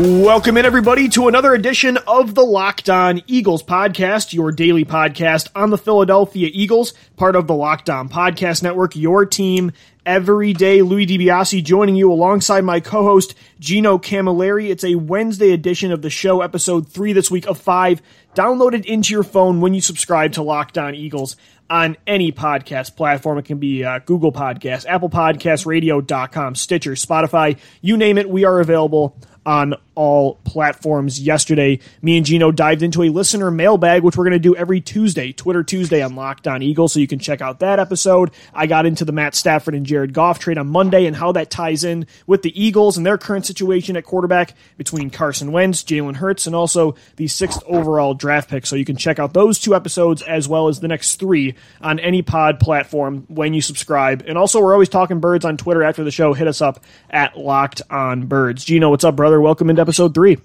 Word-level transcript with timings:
Welcome 0.00 0.56
in, 0.56 0.64
everybody, 0.64 1.10
to 1.10 1.28
another 1.28 1.52
edition 1.52 1.98
of 2.06 2.34
the 2.34 2.42
Locked 2.42 2.88
On 2.88 3.20
Eagles 3.26 3.62
podcast, 3.62 4.32
your 4.32 4.50
daily 4.50 4.86
podcast 4.86 5.48
on 5.54 5.68
the 5.68 5.76
Philadelphia 5.76 6.48
Eagles, 6.50 6.94
part 7.16 7.36
of 7.36 7.46
the 7.46 7.54
Locked 7.54 7.90
On 7.90 8.08
Podcast 8.08 8.62
Network, 8.62 8.96
your 8.96 9.26
team 9.26 9.72
every 10.06 10.54
day. 10.54 10.80
Louis 10.80 11.04
DiBiase 11.04 11.62
joining 11.62 11.96
you 11.96 12.10
alongside 12.10 12.64
my 12.64 12.80
co 12.80 13.02
host, 13.02 13.34
Gino 13.58 13.98
Camilleri. 13.98 14.70
It's 14.70 14.84
a 14.84 14.94
Wednesday 14.94 15.52
edition 15.52 15.92
of 15.92 16.00
the 16.00 16.08
show, 16.08 16.40
episode 16.40 16.88
three 16.88 17.12
this 17.12 17.30
week 17.30 17.46
of 17.46 17.58
five, 17.58 18.00
downloaded 18.34 18.86
into 18.86 19.12
your 19.12 19.22
phone 19.22 19.60
when 19.60 19.74
you 19.74 19.82
subscribe 19.82 20.32
to 20.32 20.42
Locked 20.42 20.78
On 20.78 20.94
Eagles 20.94 21.36
on 21.68 21.98
any 22.06 22.32
podcast 22.32 22.96
platform. 22.96 23.36
It 23.36 23.44
can 23.44 23.58
be 23.58 23.84
uh, 23.84 23.98
Google 23.98 24.32
Podcasts, 24.32 24.86
Apple 24.88 25.10
Podcasts, 25.10 25.66
Radio.com, 25.66 26.54
Stitcher, 26.54 26.92
Spotify, 26.92 27.58
you 27.82 27.98
name 27.98 28.16
it, 28.16 28.30
we 28.30 28.46
are 28.46 28.60
available 28.60 29.14
on 29.50 29.74
all 29.96 30.36
platforms 30.44 31.20
yesterday. 31.20 31.80
Me 32.02 32.16
and 32.16 32.24
Gino 32.24 32.52
dived 32.52 32.84
into 32.84 33.02
a 33.02 33.08
listener 33.08 33.50
mailbag, 33.50 34.04
which 34.04 34.16
we're 34.16 34.22
going 34.22 34.32
to 34.32 34.38
do 34.38 34.54
every 34.54 34.80
Tuesday, 34.80 35.32
Twitter 35.32 35.64
Tuesday 35.64 36.02
on 36.02 36.14
Locked 36.14 36.46
On 36.46 36.62
Eagles, 36.62 36.92
so 36.92 37.00
you 37.00 37.08
can 37.08 37.18
check 37.18 37.40
out 37.40 37.58
that 37.58 37.80
episode. 37.80 38.30
I 38.54 38.68
got 38.68 38.86
into 38.86 39.04
the 39.04 39.10
Matt 39.10 39.34
Stafford 39.34 39.74
and 39.74 39.84
Jared 39.84 40.12
Goff 40.12 40.38
trade 40.38 40.56
on 40.56 40.68
Monday 40.68 41.04
and 41.04 41.16
how 41.16 41.32
that 41.32 41.50
ties 41.50 41.82
in 41.82 42.06
with 42.28 42.42
the 42.42 42.62
Eagles 42.62 42.96
and 42.96 43.04
their 43.04 43.18
current 43.18 43.44
situation 43.44 43.96
at 43.96 44.04
quarterback 44.04 44.54
between 44.76 45.10
Carson 45.10 45.50
Wentz, 45.50 45.82
Jalen 45.82 46.14
Hurts, 46.14 46.46
and 46.46 46.54
also 46.54 46.94
the 47.16 47.26
sixth 47.26 47.60
overall 47.66 48.14
draft 48.14 48.48
pick. 48.48 48.66
So 48.66 48.76
you 48.76 48.84
can 48.84 48.96
check 48.96 49.18
out 49.18 49.34
those 49.34 49.58
two 49.58 49.74
episodes 49.74 50.22
as 50.22 50.46
well 50.46 50.68
as 50.68 50.78
the 50.78 50.88
next 50.88 51.16
three 51.16 51.56
on 51.80 51.98
any 51.98 52.22
pod 52.22 52.60
platform 52.60 53.24
when 53.26 53.52
you 53.52 53.60
subscribe. 53.60 54.22
And 54.28 54.38
also, 54.38 54.60
we're 54.60 54.74
always 54.74 54.88
talking 54.88 55.18
birds 55.18 55.44
on 55.44 55.56
Twitter 55.56 55.82
after 55.82 56.04
the 56.04 56.12
show. 56.12 56.34
Hit 56.34 56.46
us 56.46 56.60
up 56.62 56.84
at 57.10 57.36
Locked 57.36 57.82
On 57.90 58.28
Birds. 58.28 58.64
Gino, 58.64 58.90
what's 58.90 59.02
up, 59.02 59.16
brother? 59.16 59.39
Welcome 59.40 59.70
into 59.70 59.82
episode 59.82 60.14
three. 60.14 60.38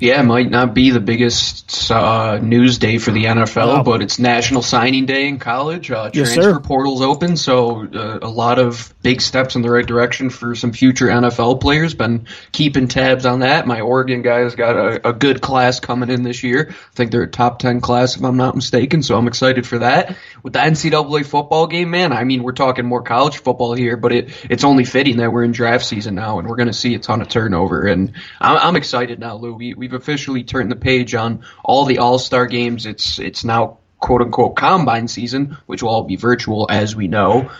Yeah, 0.00 0.20
it 0.20 0.24
might 0.24 0.50
not 0.50 0.74
be 0.74 0.90
the 0.90 1.00
biggest 1.00 1.90
uh, 1.90 2.38
news 2.38 2.78
day 2.78 2.98
for 2.98 3.10
the 3.10 3.24
NFL, 3.24 3.74
wow. 3.74 3.82
but 3.82 4.00
it's 4.02 4.18
National 4.18 4.62
Signing 4.62 5.06
Day 5.06 5.28
in 5.28 5.38
college. 5.38 5.90
Uh, 5.90 6.10
yes, 6.12 6.34
transfer 6.34 6.54
sir. 6.54 6.60
portal's 6.60 7.02
open, 7.02 7.36
so 7.36 7.84
uh, 7.86 8.18
a 8.22 8.28
lot 8.28 8.58
of 8.58 8.94
big 9.06 9.20
steps 9.20 9.54
in 9.54 9.62
the 9.62 9.70
right 9.70 9.86
direction 9.86 10.30
for 10.30 10.56
some 10.56 10.72
future 10.72 11.06
NFL 11.06 11.60
players. 11.60 11.94
Been 11.94 12.26
keeping 12.50 12.88
tabs 12.88 13.24
on 13.24 13.38
that. 13.38 13.64
My 13.64 13.80
Oregon 13.80 14.20
guys 14.20 14.56
got 14.56 14.74
a, 14.74 15.10
a 15.10 15.12
good 15.12 15.40
class 15.40 15.78
coming 15.78 16.10
in 16.10 16.24
this 16.24 16.42
year. 16.42 16.70
I 16.70 16.94
think 16.96 17.12
they're 17.12 17.22
a 17.22 17.30
top 17.30 17.60
ten 17.60 17.80
class 17.80 18.16
if 18.16 18.24
I'm 18.24 18.36
not 18.36 18.56
mistaken, 18.56 19.04
so 19.04 19.16
I'm 19.16 19.28
excited 19.28 19.64
for 19.64 19.78
that. 19.78 20.16
With 20.42 20.54
the 20.54 20.58
NCAA 20.58 21.24
football 21.24 21.68
game, 21.68 21.92
man, 21.92 22.12
I 22.12 22.24
mean 22.24 22.42
we're 22.42 22.50
talking 22.50 22.84
more 22.84 23.00
college 23.00 23.36
football 23.38 23.74
here, 23.74 23.96
but 23.96 24.12
it 24.12 24.30
it's 24.50 24.64
only 24.64 24.82
fitting 24.82 25.18
that 25.18 25.32
we're 25.32 25.44
in 25.44 25.52
draft 25.52 25.84
season 25.84 26.16
now, 26.16 26.40
and 26.40 26.48
we're 26.48 26.56
going 26.56 26.66
to 26.66 26.72
see 26.72 26.96
a 26.96 26.98
ton 26.98 27.22
of 27.22 27.28
turnover, 27.28 27.86
and 27.86 28.10
I'm, 28.40 28.56
I'm 28.56 28.76
excited 28.76 29.20
now, 29.20 29.36
Lou. 29.36 29.54
We, 29.54 29.74
we've 29.74 29.94
officially 29.94 30.42
turned 30.42 30.72
the 30.72 30.74
page 30.76 31.14
on 31.14 31.44
all 31.64 31.84
the 31.84 31.98
All 31.98 32.18
Star 32.18 32.46
games. 32.46 32.86
It's 32.86 33.20
it's 33.20 33.44
now 33.44 33.78
quote 34.00 34.22
unquote 34.22 34.56
combine 34.56 35.06
season, 35.06 35.58
which 35.66 35.80
will 35.84 35.90
all 35.90 36.02
be 36.02 36.16
virtual 36.16 36.66
as 36.68 36.96
we 36.96 37.06
know. 37.06 37.52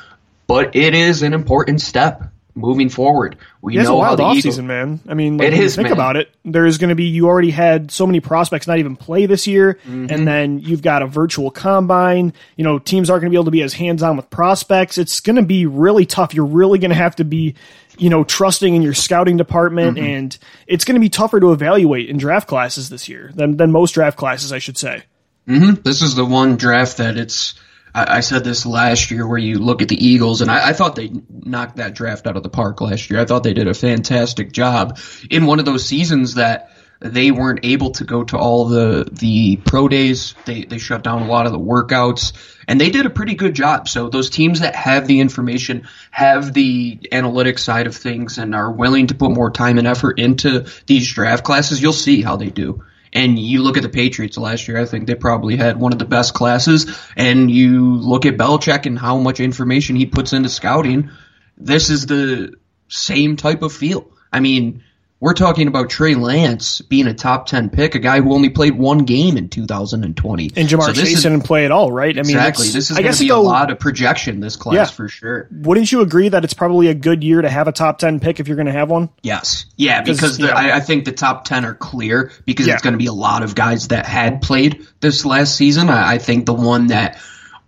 But 0.46 0.76
it 0.76 0.94
is 0.94 1.22
an 1.22 1.34
important 1.34 1.80
step 1.80 2.22
moving 2.54 2.88
forward. 2.88 3.36
We 3.60 3.74
know 3.76 3.96
a 3.96 3.98
wild 3.98 4.18
how 4.20 4.32
the 4.32 4.38
offseason, 4.38 4.38
Eagles, 4.38 4.58
man. 4.62 5.00
I 5.08 5.12
mean, 5.14 5.36
like, 5.36 5.48
It 5.48 5.54
is, 5.54 5.76
think 5.76 5.86
man. 5.86 5.92
about 5.92 6.16
it. 6.16 6.30
There's 6.42 6.78
going 6.78 6.88
to 6.88 6.94
be 6.94 7.04
you 7.04 7.26
already 7.26 7.50
had 7.50 7.90
so 7.90 8.06
many 8.06 8.20
prospects 8.20 8.66
not 8.66 8.78
even 8.78 8.96
play 8.96 9.26
this 9.26 9.46
year, 9.46 9.74
Mm-hmm. 9.86 10.06
and 10.08 10.26
then 10.26 10.58
you've 10.60 10.80
got 10.80 11.02
a 11.02 11.06
virtual 11.06 11.50
combine. 11.50 12.32
You 12.56 12.64
know, 12.64 12.78
teams 12.78 13.10
aren't 13.10 13.20
going 13.22 13.30
to 13.30 13.34
be 13.34 13.36
able 13.36 13.44
to 13.46 13.50
be 13.50 13.60
as 13.62 13.74
hands 13.74 14.02
on 14.02 14.16
with 14.16 14.30
prospects. 14.30 14.96
It's 14.96 15.20
going 15.20 15.36
to 15.36 15.42
be 15.42 15.66
really 15.66 16.06
tough. 16.06 16.32
You're 16.32 16.46
really 16.46 16.78
going 16.78 16.90
to 16.92 16.96
have 16.96 17.16
to 17.16 17.24
be, 17.24 17.56
you 17.98 18.08
know, 18.08 18.24
trusting 18.24 18.74
in 18.74 18.80
your 18.80 18.94
scouting 18.94 19.36
department, 19.36 19.98
Mm-hmm. 19.98 20.06
and 20.06 20.38
it's 20.66 20.84
going 20.86 20.94
to 20.94 21.00
be 21.00 21.10
tougher 21.10 21.40
to 21.40 21.52
evaluate 21.52 22.08
in 22.08 22.16
draft 22.16 22.48
classes 22.48 22.88
this 22.88 23.06
year 23.08 23.32
than 23.34 23.58
than 23.58 23.70
most 23.70 23.92
draft 23.92 24.16
classes, 24.16 24.50
I 24.52 24.60
should 24.60 24.78
say. 24.78 25.02
This 25.46 26.00
is 26.02 26.14
the 26.14 26.24
one 26.24 26.56
draft 26.56 26.96
that 26.98 27.18
it's. 27.18 27.54
I, 27.96 28.18
I 28.18 28.20
said 28.20 28.44
this 28.44 28.66
last 28.66 29.10
year, 29.10 29.26
where 29.26 29.38
you 29.38 29.58
look 29.58 29.82
at 29.82 29.88
the 29.88 30.06
Eagles, 30.06 30.42
and 30.42 30.50
I, 30.50 30.68
I 30.68 30.72
thought 30.74 30.94
they 30.94 31.10
knocked 31.30 31.76
that 31.76 31.94
draft 31.94 32.26
out 32.26 32.36
of 32.36 32.42
the 32.42 32.50
park 32.50 32.80
last 32.80 33.10
year. 33.10 33.18
I 33.18 33.24
thought 33.24 33.42
they 33.42 33.54
did 33.54 33.66
a 33.66 33.74
fantastic 33.74 34.52
job 34.52 34.98
in 35.30 35.46
one 35.46 35.58
of 35.58 35.64
those 35.64 35.86
seasons 35.86 36.34
that 36.34 36.70
they 37.00 37.30
weren't 37.30 37.60
able 37.62 37.90
to 37.90 38.04
go 38.04 38.24
to 38.24 38.38
all 38.38 38.66
the 38.66 39.06
the 39.10 39.56
pro 39.56 39.88
days. 39.88 40.34
They 40.44 40.64
they 40.64 40.78
shut 40.78 41.02
down 41.02 41.22
a 41.22 41.26
lot 41.26 41.46
of 41.46 41.52
the 41.52 41.58
workouts, 41.58 42.32
and 42.68 42.80
they 42.80 42.90
did 42.90 43.06
a 43.06 43.10
pretty 43.10 43.34
good 43.34 43.54
job. 43.54 43.88
So 43.88 44.08
those 44.08 44.30
teams 44.30 44.60
that 44.60 44.74
have 44.74 45.06
the 45.06 45.20
information, 45.20 45.88
have 46.10 46.52
the 46.52 46.98
analytics 47.12 47.60
side 47.60 47.86
of 47.86 47.96
things, 47.96 48.38
and 48.38 48.54
are 48.54 48.70
willing 48.70 49.08
to 49.08 49.14
put 49.14 49.30
more 49.30 49.50
time 49.50 49.78
and 49.78 49.86
effort 49.86 50.18
into 50.18 50.66
these 50.86 51.12
draft 51.12 51.44
classes, 51.44 51.80
you'll 51.80 51.92
see 51.92 52.22
how 52.22 52.36
they 52.36 52.50
do. 52.50 52.84
And 53.16 53.38
you 53.38 53.62
look 53.62 53.78
at 53.78 53.82
the 53.82 53.88
Patriots 53.88 54.36
last 54.36 54.68
year, 54.68 54.76
I 54.78 54.84
think 54.84 55.06
they 55.06 55.14
probably 55.14 55.56
had 55.56 55.80
one 55.80 55.94
of 55.94 55.98
the 55.98 56.04
best 56.04 56.34
classes. 56.34 56.94
And 57.16 57.50
you 57.50 57.96
look 57.96 58.26
at 58.26 58.36
Belichick 58.36 58.84
and 58.84 58.98
how 58.98 59.16
much 59.16 59.40
information 59.40 59.96
he 59.96 60.04
puts 60.04 60.34
into 60.34 60.50
scouting. 60.50 61.08
This 61.56 61.88
is 61.88 62.04
the 62.04 62.52
same 62.88 63.36
type 63.36 63.62
of 63.62 63.72
feel. 63.72 64.10
I 64.30 64.40
mean, 64.40 64.84
we're 65.18 65.32
talking 65.32 65.66
about 65.66 65.88
Trey 65.88 66.14
Lance 66.14 66.82
being 66.82 67.06
a 67.06 67.14
top 67.14 67.46
10 67.46 67.70
pick, 67.70 67.94
a 67.94 67.98
guy 67.98 68.20
who 68.20 68.34
only 68.34 68.50
played 68.50 68.76
one 68.76 68.98
game 68.98 69.38
in 69.38 69.48
2020. 69.48 70.50
And 70.56 70.68
Ja'Marr 70.68 70.82
So 70.82 70.92
this 70.92 70.98
Chase 71.08 71.16
is- 71.16 71.22
didn't 71.22 71.42
play 71.44 71.64
at 71.64 71.70
all, 71.70 71.90
right? 71.90 72.10
I 72.14 72.22
mean, 72.22 72.36
Exactly. 72.36 72.66
This 72.68 72.90
is 72.90 72.92
I 72.92 72.94
going 72.96 73.04
guess 73.06 73.18
to 73.18 73.24
be 73.24 73.30
a 73.30 73.36
lot 73.36 73.70
of 73.70 73.78
projection, 73.78 74.40
this 74.40 74.56
class, 74.56 74.74
Yeah. 74.74 74.84
for 74.84 75.08
sure. 75.08 75.48
Wouldn't 75.50 75.90
you 75.90 76.02
agree 76.02 76.28
that 76.28 76.44
it's 76.44 76.52
probably 76.54 76.88
a 76.88 76.94
good 76.94 77.24
year 77.24 77.40
to 77.40 77.48
have 77.48 77.66
a 77.66 77.72
top 77.72 77.98
ten 77.98 78.20
pick 78.20 78.40
if 78.40 78.46
you're 78.48 78.56
going 78.56 78.66
to 78.66 78.72
have 78.72 78.90
one? 78.90 79.08
Yes. 79.22 79.64
Yeah, 79.76 80.02
because 80.02 80.36
the, 80.36 80.48
know- 80.48 80.52
I, 80.52 80.76
I 80.76 80.80
think 80.80 81.06
the 81.06 81.12
top 81.12 81.44
10 81.44 81.64
are 81.64 81.74
clear 81.74 82.30
because 82.44 82.66
Yeah. 82.66 82.74
it's 82.74 82.82
going 82.82 82.92
to 82.94 82.98
be 82.98 83.06
a 83.06 83.12
lot 83.12 83.42
of 83.42 83.54
guys 83.54 83.88
that 83.88 84.04
had 84.04 84.42
played 84.42 84.86
this 85.00 85.24
last 85.24 85.56
season. 85.56 85.88
I, 85.88 86.12
I 86.14 86.18
think 86.18 86.44
the 86.46 86.52
one 86.54 86.88
that 86.88 87.18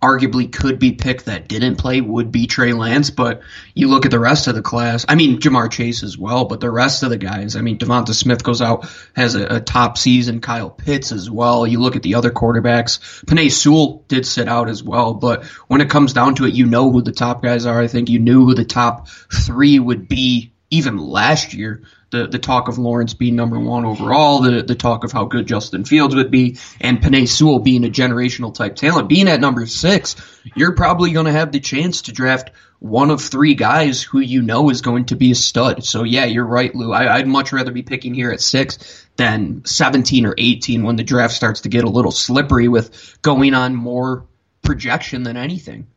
arguably 0.01 0.51
could 0.51 0.79
be 0.79 0.93
picked 0.93 1.25
that 1.25 1.47
didn't 1.47 1.75
play 1.75 1.99
would 1.99 2.31
be 2.31 2.47
Trey 2.47 2.73
Lance, 2.73 3.09
but 3.09 3.41
you 3.73 3.89
look 3.89 4.05
at 4.05 4.11
the 4.11 4.19
rest 4.19 4.47
of 4.47 4.55
the 4.55 4.61
class. 4.61 5.05
I 5.09 5.15
mean, 5.15 5.39
Ja'Marr 5.39 5.71
Chase 5.71 6.03
as 6.03 6.17
well, 6.17 6.45
but 6.45 6.61
the 6.61 6.71
rest 6.71 7.03
of 7.03 7.09
the 7.09 7.17
guys, 7.17 7.55
I 7.55 7.61
mean, 7.61 7.77
DeVonta 7.77 8.13
Smith 8.13 8.43
goes 8.43 8.61
out, 8.61 8.89
has 9.15 9.35
a, 9.35 9.57
a 9.57 9.59
top 9.59 9.97
season, 9.97 10.39
Kyle 10.39 10.69
Pitts 10.69 11.11
as 11.11 11.29
well. 11.29 11.67
You 11.67 11.79
look 11.79 11.95
at 11.95 12.03
the 12.03 12.15
other 12.15 12.31
quarterbacks. 12.31 12.99
Penei 13.25 13.51
Sewell 13.51 14.05
did 14.07 14.25
sit 14.25 14.47
out 14.47 14.69
as 14.69 14.81
well, 14.81 15.13
but 15.13 15.45
when 15.67 15.81
it 15.81 15.89
comes 15.89 16.13
down 16.13 16.35
to 16.35 16.45
it, 16.45 16.53
you 16.53 16.65
know 16.65 16.91
who 16.91 17.01
the 17.01 17.11
top 17.11 17.43
guys 17.43 17.65
are. 17.65 17.81
I 17.81 17.87
think 17.87 18.09
you 18.09 18.19
knew 18.19 18.45
who 18.45 18.53
the 18.53 18.65
top 18.65 19.09
three 19.09 19.79
would 19.79 20.07
be 20.07 20.53
even 20.69 20.97
last 20.97 21.53
year. 21.53 21.83
The 22.11 22.27
the 22.27 22.39
talk 22.39 22.67
of 22.67 22.79
Lawrence 22.79 23.13
being 23.13 23.35
number 23.35 23.59
one 23.59 23.85
overall, 23.85 24.41
the 24.41 24.63
the 24.63 24.73
talk 24.73 25.03
of 25.03 25.11
how 25.11 25.25
good 25.25 25.45
Justin 25.45 25.85
Fields 25.85 26.15
would 26.15 26.31
be, 26.31 26.57
and 26.81 26.99
Penei 26.99 27.27
Sewell 27.27 27.59
being 27.59 27.85
a 27.85 27.89
generational 27.89 28.53
type 28.53 28.75
talent, 28.75 29.09
being 29.09 29.27
at 29.27 29.39
number 29.39 29.67
six, 29.67 30.15
you're 30.55 30.75
probably 30.75 31.11
going 31.11 31.27
to 31.27 31.31
have 31.31 31.51
the 31.51 31.59
chance 31.59 32.03
to 32.03 32.11
draft 32.11 32.49
one 32.79 33.11
of 33.11 33.21
three 33.21 33.53
guys 33.53 34.01
who 34.01 34.19
you 34.19 34.41
know 34.41 34.69
is 34.69 34.81
going 34.81 35.05
to 35.05 35.15
be 35.15 35.31
a 35.31 35.35
stud. 35.35 35.83
So 35.83 36.03
yeah, 36.03 36.25
you're 36.25 36.45
right, 36.45 36.73
Lou. 36.73 36.93
I, 36.93 37.17
I'd 37.17 37.27
much 37.27 37.51
rather 37.51 37.71
be 37.71 37.83
picking 37.83 38.13
here 38.13 38.31
at 38.31 38.41
six 38.41 39.05
than 39.17 39.63
17 39.65 40.25
or 40.25 40.33
18 40.37 40.83
when 40.83 40.95
the 40.95 41.03
draft 41.03 41.33
starts 41.33 41.61
to 41.61 41.69
get 41.69 41.83
a 41.83 41.89
little 41.89 42.11
slippery 42.11 42.69
with 42.69 43.17
going 43.21 43.53
on 43.53 43.75
more 43.75 44.25
projection 44.61 45.23
than 45.23 45.37
anything. 45.37 45.87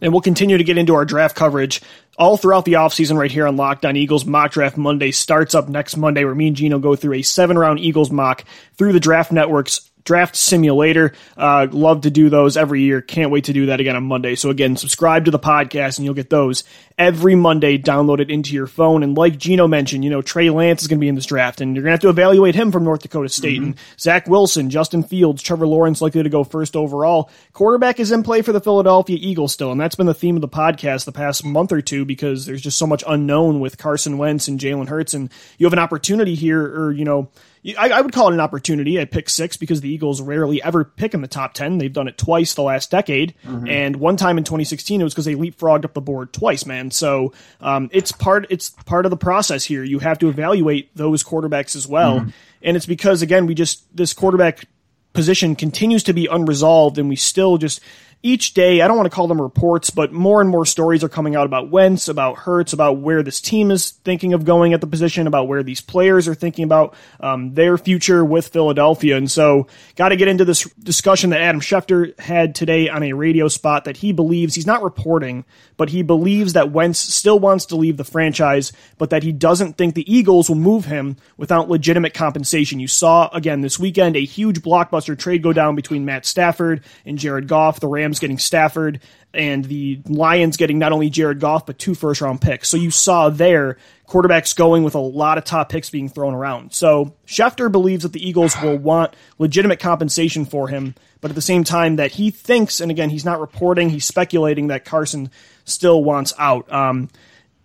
And 0.00 0.12
we'll 0.12 0.22
continue 0.22 0.58
to 0.58 0.64
get 0.64 0.78
into 0.78 0.94
our 0.94 1.04
draft 1.04 1.36
coverage 1.36 1.82
all 2.18 2.36
throughout 2.36 2.64
the 2.64 2.74
offseason 2.74 3.16
right 3.16 3.30
here 3.30 3.46
on 3.46 3.56
Locked 3.56 3.84
On 3.84 3.96
Eagles. 3.96 4.24
Mock 4.24 4.52
Draft 4.52 4.76
Monday 4.76 5.10
starts 5.10 5.54
up 5.54 5.68
next 5.68 5.96
Monday 5.96 6.24
where 6.24 6.34
me 6.34 6.48
and 6.48 6.56
Gino 6.56 6.78
go 6.78 6.96
through 6.96 7.14
a 7.14 7.22
seven 7.22 7.58
round 7.58 7.80
Eagles 7.80 8.10
mock 8.10 8.44
through 8.76 8.92
the 8.92 9.00
Draft 9.00 9.32
Network's 9.32 9.87
draft 10.08 10.36
simulator. 10.36 11.12
Uh, 11.36 11.66
love 11.70 12.00
to 12.00 12.10
do 12.10 12.30
those 12.30 12.56
every 12.56 12.80
year. 12.80 13.02
Can't 13.02 13.30
wait 13.30 13.44
to 13.44 13.52
do 13.52 13.66
that 13.66 13.78
again 13.78 13.94
on 13.94 14.04
Monday. 14.04 14.36
So 14.36 14.48
again, 14.48 14.74
subscribe 14.74 15.26
to 15.26 15.30
the 15.30 15.38
podcast 15.38 15.98
and 15.98 16.06
you'll 16.06 16.14
get 16.14 16.30
those 16.30 16.64
every 16.96 17.34
Monday 17.34 17.76
downloaded 17.76 18.30
into 18.30 18.54
your 18.54 18.66
phone. 18.66 19.02
And 19.02 19.18
like 19.18 19.36
Gino 19.36 19.68
mentioned, 19.68 20.04
you 20.04 20.10
know, 20.10 20.22
Trey 20.22 20.48
Lance 20.48 20.80
is 20.80 20.88
going 20.88 20.98
to 20.98 21.00
be 21.02 21.08
in 21.08 21.14
this 21.14 21.26
draft 21.26 21.60
and 21.60 21.76
you're 21.76 21.82
going 21.82 21.90
to 21.90 21.92
have 21.92 22.00
to 22.00 22.08
evaluate 22.08 22.54
him 22.54 22.72
from 22.72 22.84
North 22.84 23.02
Dakota 23.02 23.28
State 23.28 23.60
and 23.60 23.74
Zach 24.00 24.26
Wilson, 24.26 24.70
Justin 24.70 25.02
Fields, 25.02 25.42
Trevor 25.42 25.66
Lawrence 25.66 26.00
likely 26.00 26.22
to 26.22 26.30
go 26.30 26.42
first 26.42 26.74
overall. 26.74 27.30
Quarterback 27.52 28.00
is 28.00 28.10
in 28.10 28.22
play 28.22 28.40
for 28.40 28.52
the 28.52 28.62
Philadelphia 28.62 29.18
Eagles 29.20 29.52
still. 29.52 29.72
And 29.72 29.80
that's 29.80 29.94
been 29.94 30.06
the 30.06 30.14
theme 30.14 30.36
of 30.36 30.40
the 30.40 30.48
podcast 30.48 31.04
the 31.04 31.12
past 31.12 31.44
month 31.44 31.70
or 31.70 31.82
two 31.82 32.06
because 32.06 32.46
there's 32.46 32.62
just 32.62 32.78
so 32.78 32.86
much 32.86 33.04
unknown 33.06 33.60
with 33.60 33.76
Carson 33.76 34.16
Wentz 34.16 34.48
and 34.48 34.58
Jalen 34.58 34.88
Hurts. 34.88 35.12
And 35.12 35.30
you 35.58 35.66
have 35.66 35.74
an 35.74 35.78
opportunity 35.78 36.34
here 36.34 36.62
or, 36.62 36.92
you 36.92 37.04
know, 37.04 37.28
I, 37.76 37.88
I, 37.90 38.00
would 38.00 38.12
call 38.12 38.28
it 38.28 38.34
an 38.34 38.40
opportunity 38.40 38.98
at 38.98 39.10
pick 39.10 39.28
six 39.28 39.56
because 39.56 39.80
the 39.80 39.88
Eagles 39.88 40.20
rarely 40.20 40.62
ever 40.62 40.84
pick 40.84 41.14
in 41.14 41.22
the 41.22 41.28
top 41.28 41.54
10. 41.54 41.78
They've 41.78 41.92
done 41.92 42.08
it 42.08 42.16
twice 42.16 42.54
the 42.54 42.62
last 42.62 42.90
decade. 42.90 43.34
Mm-hmm. 43.44 43.68
And 43.68 43.96
one 43.96 44.16
time 44.16 44.38
in 44.38 44.44
2016, 44.44 45.00
it 45.00 45.04
was 45.04 45.12
because 45.12 45.24
they 45.24 45.34
leapfrogged 45.34 45.84
up 45.84 45.94
the 45.94 46.00
board 46.00 46.32
twice, 46.32 46.64
man. 46.64 46.90
So 46.90 47.32
um, 47.60 47.90
it's 47.92 48.12
part 48.12 48.46
it's 48.50 48.70
part 48.70 49.06
of 49.06 49.10
the 49.10 49.16
process 49.16 49.64
here. 49.64 49.82
You 49.82 49.98
have 49.98 50.18
to 50.20 50.28
evaluate 50.28 50.94
those 50.96 51.24
quarterbacks 51.24 51.74
as 51.74 51.86
well. 51.86 52.20
Mm-hmm. 52.20 52.30
And 52.62 52.76
it's 52.76 52.86
because, 52.86 53.22
again, 53.22 53.46
we 53.46 53.54
just, 53.54 53.84
this 53.96 54.12
quarterback 54.12 54.64
position 55.12 55.56
continues 55.56 56.02
to 56.04 56.12
be 56.12 56.26
unresolved 56.26 56.98
and 56.98 57.08
we 57.08 57.16
still 57.16 57.58
just 57.58 57.80
each 58.22 58.54
day, 58.54 58.80
I 58.80 58.88
don't 58.88 58.96
want 58.96 59.06
to 59.06 59.14
call 59.14 59.28
them 59.28 59.40
reports, 59.40 59.90
but 59.90 60.12
more 60.12 60.40
and 60.40 60.50
more 60.50 60.66
stories 60.66 61.04
are 61.04 61.08
coming 61.08 61.36
out 61.36 61.46
about 61.46 61.70
Wentz, 61.70 62.08
about 62.08 62.38
Hurts, 62.38 62.72
about 62.72 62.98
where 62.98 63.22
this 63.22 63.40
team 63.40 63.70
is 63.70 63.90
thinking 63.90 64.32
of 64.32 64.44
going 64.44 64.72
at 64.72 64.80
the 64.80 64.88
position, 64.88 65.28
about 65.28 65.46
where 65.46 65.62
these 65.62 65.80
players 65.80 66.26
are 66.26 66.34
thinking 66.34 66.64
about 66.64 66.94
um, 67.20 67.54
their 67.54 67.78
future 67.78 68.24
with 68.24 68.48
Philadelphia. 68.48 69.16
And 69.16 69.30
so, 69.30 69.68
got 69.94 70.08
to 70.08 70.16
get 70.16 70.26
into 70.26 70.44
this 70.44 70.64
discussion 70.74 71.30
that 71.30 71.40
Adam 71.40 71.60
Schefter 71.60 72.18
had 72.18 72.56
today 72.56 72.88
on 72.88 73.04
a 73.04 73.12
radio 73.12 73.46
spot 73.46 73.84
that 73.84 73.96
he 73.96 74.12
believes 74.12 74.54
he's 74.54 74.66
not 74.66 74.82
reporting, 74.82 75.44
but 75.78 75.88
he 75.88 76.02
believes 76.02 76.52
that 76.52 76.72
Wentz 76.72 76.98
still 76.98 77.38
wants 77.38 77.64
to 77.66 77.76
leave 77.76 77.96
the 77.96 78.04
franchise, 78.04 78.72
but 78.98 79.08
that 79.10 79.22
he 79.22 79.32
doesn't 79.32 79.78
think 79.78 79.94
the 79.94 80.12
Eagles 80.12 80.50
will 80.50 80.56
move 80.56 80.84
him 80.84 81.16
without 81.38 81.70
legitimate 81.70 82.12
compensation. 82.12 82.80
You 82.80 82.88
saw 82.88 83.28
again 83.28 83.62
this 83.62 83.78
weekend 83.78 84.16
a 84.16 84.24
huge 84.24 84.60
blockbuster 84.60 85.18
trade 85.18 85.42
go 85.42 85.54
down 85.54 85.76
between 85.76 86.04
Matt 86.04 86.26
Stafford 86.26 86.84
and 87.06 87.16
Jared 87.16 87.48
Goff. 87.48 87.80
The 87.80 87.86
Rams 87.88 88.18
getting 88.18 88.38
Stafford 88.38 89.00
and 89.32 89.64
the 89.64 90.00
Lions 90.06 90.56
getting 90.56 90.78
not 90.78 90.92
only 90.92 91.10
Jared 91.10 91.40
Goff 91.40 91.64
but 91.64 91.78
two 91.78 91.94
first 91.94 92.20
round 92.20 92.40
picks. 92.40 92.68
So 92.68 92.76
you 92.76 92.90
saw 92.90 93.30
there 93.30 93.78
quarterbacks 94.08 94.56
going 94.56 94.82
with 94.82 94.94
a 94.94 95.00
lot 95.00 95.38
of 95.38 95.44
top 95.44 95.68
picks 95.68 95.90
being 95.90 96.08
thrown 96.08 96.34
around. 96.34 96.72
So 96.72 97.14
Schefter 97.26 97.70
believes 97.70 98.02
that 98.02 98.12
the 98.12 98.26
Eagles 98.26 98.60
will 98.60 98.78
want 98.78 99.14
legitimate 99.38 99.78
compensation 99.78 100.44
for 100.44 100.68
him, 100.68 100.94
but 101.20 101.30
at 101.30 101.34
the 101.34 101.42
same 101.42 101.64
time 101.64 101.96
that 101.96 102.12
he 102.12 102.30
thinks, 102.30 102.80
and 102.80 102.90
again 102.90 103.10
he's 103.10 103.24
not 103.24 103.40
reporting, 103.40 103.90
he's 103.90 104.04
speculating 104.04 104.68
that 104.68 104.84
Carson 104.84 105.30
still 105.64 106.02
wants 106.02 106.32
out. 106.38 106.70
Um, 106.72 107.08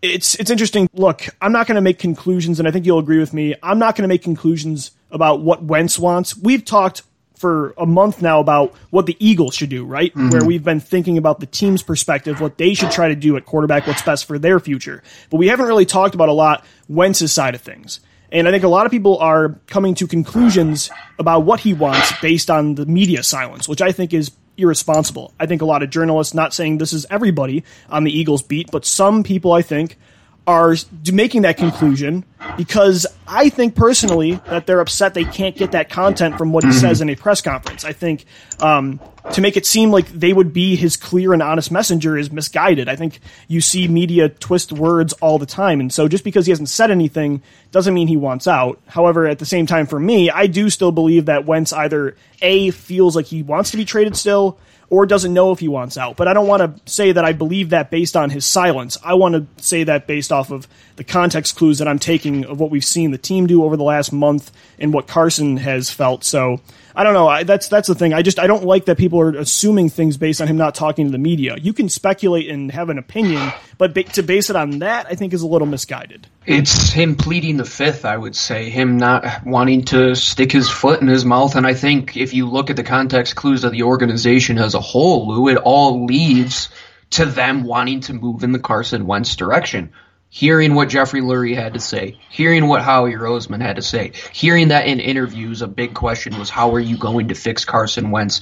it's 0.01 0.35
it's 0.35 0.51
interesting. 0.51 0.89
Look, 0.93 1.27
I'm 1.41 1.51
not 1.51 1.65
going 1.65 1.75
to 1.75 1.81
make 1.81 1.97
conclusions, 1.97 2.59
and 2.59 2.67
I 2.67 2.71
think 2.71 2.85
you'll 2.85 2.99
agree 2.99 3.19
with 3.19 3.33
me. 3.33 3.55
I'm 3.63 3.79
not 3.79 3.95
going 3.95 4.03
to 4.03 4.09
make 4.09 4.21
conclusions 4.21 4.91
about 5.09 5.41
what 5.41 5.63
Wentz 5.63 5.97
wants. 5.97 6.35
We've 6.35 6.63
talked 6.63 7.03
for 7.35 7.73
a 7.77 7.85
month 7.85 8.21
now 8.21 8.39
about 8.39 8.73
what 8.89 9.05
the 9.05 9.17
Eagles 9.19 9.55
should 9.55 9.69
do, 9.69 9.85
right? 9.85 10.13
Mm-hmm. 10.13 10.29
Where 10.29 10.45
we've 10.45 10.63
been 10.63 10.79
thinking 10.79 11.17
about 11.17 11.39
the 11.39 11.45
team's 11.45 11.81
perspective, 11.81 12.39
what 12.39 12.57
they 12.57 12.73
should 12.73 12.91
try 12.91 13.09
to 13.09 13.15
do 13.15 13.35
at 13.35 13.45
quarterback, 13.45 13.85
what's 13.87 14.01
best 14.01 14.25
for 14.25 14.39
their 14.39 14.59
future. 14.59 15.03
But 15.29 15.37
we 15.37 15.47
haven't 15.47 15.65
really 15.65 15.85
talked 15.85 16.15
about 16.15 16.29
a 16.29 16.33
lot 16.33 16.65
Wentz's 16.87 17.33
side 17.33 17.55
of 17.55 17.61
things. 17.61 17.99
And 18.33 18.47
I 18.47 18.51
think 18.51 18.63
a 18.63 18.67
lot 18.67 18.87
of 18.87 18.91
people 18.91 19.19
are 19.19 19.59
coming 19.67 19.93
to 19.95 20.07
conclusions 20.07 20.89
about 21.19 21.41
what 21.41 21.59
he 21.59 21.73
wants 21.73 22.11
based 22.19 22.49
on 22.49 22.73
the 22.73 22.85
media 22.87 23.21
silence, 23.21 23.69
which 23.69 23.81
I 23.81 23.91
think 23.91 24.11
is 24.11 24.31
irresponsible. 24.57 25.31
I 25.39 25.45
think 25.45 25.61
a 25.61 25.65
lot 25.65 25.83
of 25.83 25.91
journalists, 25.91 26.33
not 26.33 26.51
saying 26.51 26.79
this 26.79 26.93
is 26.93 27.05
everybody 27.11 27.63
on 27.89 28.03
the 28.03 28.11
Eagles 28.11 28.41
beat, 28.41 28.71
but 28.71 28.85
some 28.85 29.23
people 29.23 29.53
I 29.53 29.61
think 29.61 29.99
are 30.45 30.75
making 31.11 31.43
that 31.43 31.57
conclusion 31.57 32.25
because 32.57 33.07
I 33.27 33.47
think 33.47 33.75
personally 33.75 34.33
that 34.47 34.67
they're 34.67 34.81
upset 34.81 35.13
they 35.13 35.23
can't 35.23 35.55
get 35.55 35.71
that 35.71 35.89
content 35.89 36.37
from 36.37 36.51
what 36.51 36.65
he 36.65 36.73
says 36.73 36.99
in 36.99 37.09
a 37.09 37.15
press 37.15 37.41
conference. 37.41 37.85
I 37.85 37.93
think 37.93 38.25
um, 38.59 38.99
to 39.31 39.41
make 39.41 39.55
it 39.55 39.65
seem 39.65 39.91
like 39.91 40.07
they 40.07 40.33
would 40.33 40.51
be 40.51 40.75
his 40.75 40.97
clear 40.97 41.31
and 41.31 41.41
honest 41.41 41.71
messenger 41.71 42.17
is 42.17 42.29
misguided. 42.29 42.89
I 42.89 42.97
think 42.97 43.21
you 43.47 43.61
see 43.61 43.87
media 43.87 44.27
twist 44.27 44.73
words 44.73 45.13
all 45.13 45.39
the 45.39 45.45
time, 45.45 45.79
and 45.79 45.93
so 45.93 46.09
just 46.09 46.25
because 46.25 46.45
he 46.45 46.51
hasn't 46.51 46.69
said 46.69 46.91
anything 46.91 47.41
doesn't 47.71 47.93
mean 47.93 48.09
he 48.09 48.17
wants 48.17 48.45
out. 48.45 48.81
However, 48.87 49.25
at 49.25 49.39
the 49.39 49.45
same 49.45 49.65
time, 49.65 49.87
for 49.87 49.99
me, 49.99 50.29
I 50.29 50.47
do 50.47 50.69
still 50.69 50.91
believe 50.91 51.25
that 51.25 51.45
Wentz 51.45 51.71
either 51.71 52.17
a 52.41 52.71
feels 52.71 53.15
like 53.15 53.27
he 53.27 53.43
wants 53.43 53.71
to 53.71 53.77
be 53.77 53.85
traded 53.85 54.17
still 54.17 54.57
or 54.93 55.07
doesn't 55.07 55.33
know 55.33 55.51
if 55.51 55.57
he 55.57 55.67
wants 55.67 55.97
out. 55.97 56.15
But 56.17 56.27
I 56.27 56.35
don't 56.35 56.45
want 56.45 56.61
to 56.61 56.91
say 56.91 57.13
that 57.13 57.25
I 57.25 57.33
believe 57.33 57.71
that 57.71 57.89
based 57.89 58.15
on 58.15 58.29
his 58.29 58.45
silence. 58.45 58.95
I 59.03 59.15
want 59.15 59.33
to 59.33 59.63
say 59.63 59.83
that 59.85 60.05
based 60.05 60.31
off 60.31 60.51
of 60.51 60.67
the 60.97 61.03
context 61.03 61.55
clues 61.55 61.79
that 61.79 61.87
I'm 61.87 61.97
taking 61.97 62.45
of 62.45 62.59
what 62.59 62.69
we've 62.69 62.85
seen 62.85 63.09
the 63.09 63.17
team 63.17 63.47
do 63.47 63.63
over 63.63 63.75
the 63.75 63.83
last 63.83 64.13
month 64.13 64.51
and 64.77 64.93
what 64.93 65.07
Carson 65.07 65.57
has 65.57 65.89
felt. 65.89 66.23
So 66.23 66.61
I 66.95 67.03
don't 67.03 67.13
know. 67.13 67.27
I, 67.27 67.43
that's 67.43 67.67
that's 67.67 67.87
the 67.87 67.95
thing. 67.95 68.13
I 68.13 68.21
just 68.21 68.39
I 68.39 68.47
don't 68.47 68.65
like 68.65 68.85
that 68.85 68.97
people 68.97 69.19
are 69.19 69.35
assuming 69.35 69.89
things 69.89 70.17
based 70.17 70.41
on 70.41 70.47
him 70.47 70.57
not 70.57 70.75
talking 70.75 71.05
to 71.07 71.11
the 71.11 71.17
media. 71.17 71.55
You 71.59 71.73
can 71.73 71.89
speculate 71.89 72.49
and 72.49 72.71
have 72.71 72.89
an 72.89 72.97
opinion, 72.97 73.51
but 73.77 73.93
ba- 73.93 74.03
to 74.03 74.23
base 74.23 74.49
it 74.49 74.55
on 74.55 74.79
that, 74.79 75.07
I 75.09 75.15
think 75.15 75.33
is 75.33 75.41
a 75.41 75.47
little 75.47 75.67
misguided. 75.67 76.27
It's 76.45 76.91
him 76.91 77.15
pleading 77.15 77.57
the 77.57 77.65
fifth. 77.65 78.05
I 78.05 78.17
would 78.17 78.35
say 78.35 78.69
him 78.69 78.97
not 78.97 79.45
wanting 79.45 79.85
to 79.85 80.15
stick 80.15 80.51
his 80.51 80.69
foot 80.69 81.01
in 81.01 81.07
his 81.07 81.25
mouth. 81.25 81.55
And 81.55 81.65
I 81.65 81.73
think 81.73 82.15
if 82.15 82.33
you 82.33 82.49
look 82.49 82.69
at 82.69 82.75
the 82.75 82.83
context 82.83 83.35
clues 83.35 83.63
of 83.63 83.71
the 83.71 83.83
organization 83.83 84.57
as 84.57 84.75
a 84.75 84.79
whole, 84.79 85.27
Lou, 85.27 85.47
it 85.47 85.57
all 85.57 86.05
leads 86.05 86.69
to 87.11 87.25
them 87.25 87.63
wanting 87.63 88.01
to 88.01 88.13
move 88.13 88.43
in 88.43 88.51
the 88.51 88.59
Carson 88.59 89.07
Wentz 89.07 89.35
direction 89.35 89.93
hearing 90.33 90.73
what 90.73 90.89
Jeffrey 90.89 91.21
Lurie 91.21 91.55
had 91.55 91.75
to 91.75 91.79
say, 91.79 92.17
hearing 92.31 92.67
what 92.67 92.81
Howie 92.81 93.13
Roseman 93.13 93.61
had 93.61 93.75
to 93.75 93.83
say, 93.83 94.13
hearing 94.31 94.69
that 94.69 94.87
in 94.87 94.99
interviews, 94.99 95.61
a 95.61 95.67
big 95.67 95.93
question 95.93 96.39
was 96.39 96.49
how 96.49 96.73
are 96.73 96.79
you 96.79 96.97
going 96.97 97.27
to 97.27 97.35
fix 97.35 97.65
Carson 97.65 98.09
Wentz? 98.09 98.41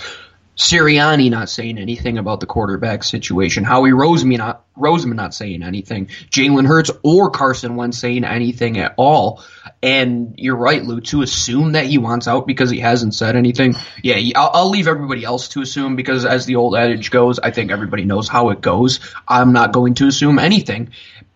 Sirianni 0.56 1.30
not 1.30 1.50
saying 1.50 1.78
anything 1.78 2.18
about 2.18 2.40
the 2.40 2.46
quarterback 2.46 3.04
situation. 3.04 3.66
Howie 3.66 3.92
Roseman 3.92 4.38
not, 4.38 4.66
Roseman 4.78 5.16
not 5.16 5.34
saying 5.34 5.64
anything. 5.64 6.06
Jalen 6.30 6.66
Hurts 6.66 6.92
or 7.04 7.30
Carson 7.30 7.76
Wentz 7.76 7.98
saying 7.98 8.24
anything 8.24 8.78
at 8.78 8.94
all. 8.96 9.44
And 9.84 10.36
you're 10.38 10.56
right, 10.56 10.84
Lou, 10.84 11.02
to 11.02 11.24
assume 11.24 11.74
that 11.74 11.88
he 11.88 11.98
wants 11.98 12.28
out 12.28 12.48
because 12.48 12.70
he 12.70 12.80
hasn't 12.80 13.16
said 13.16 13.36
anything. 13.36 13.76
Yeah, 14.02 14.40
I'll, 14.40 14.52
I'll 14.54 14.70
leave 14.70 14.88
everybody 14.88 15.26
else 15.26 15.50
to 15.50 15.62
assume 15.62 15.96
because 15.98 16.24
as 16.24 16.46
the 16.46 16.56
old 16.56 16.76
adage 16.76 17.12
goes, 17.12 17.40
I 17.40 17.52
think 17.52 17.72
everybody 17.72 18.06
knows 18.06 18.30
how 18.30 18.50
it 18.50 18.62
goes. 18.62 19.00
I'm 19.28 19.52
not 19.52 19.74
going 19.74 19.96
to 19.96 20.08
assume 20.08 20.40
anything 20.40 20.92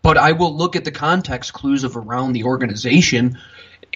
but 0.05 0.19
I 0.19 0.33
will 0.33 0.55
look 0.55 0.75
at 0.75 0.85
the 0.85 0.91
context 0.91 1.51
clues 1.51 1.83
of 1.83 1.97
around 1.97 2.33
the 2.33 2.43
organization. 2.43 3.39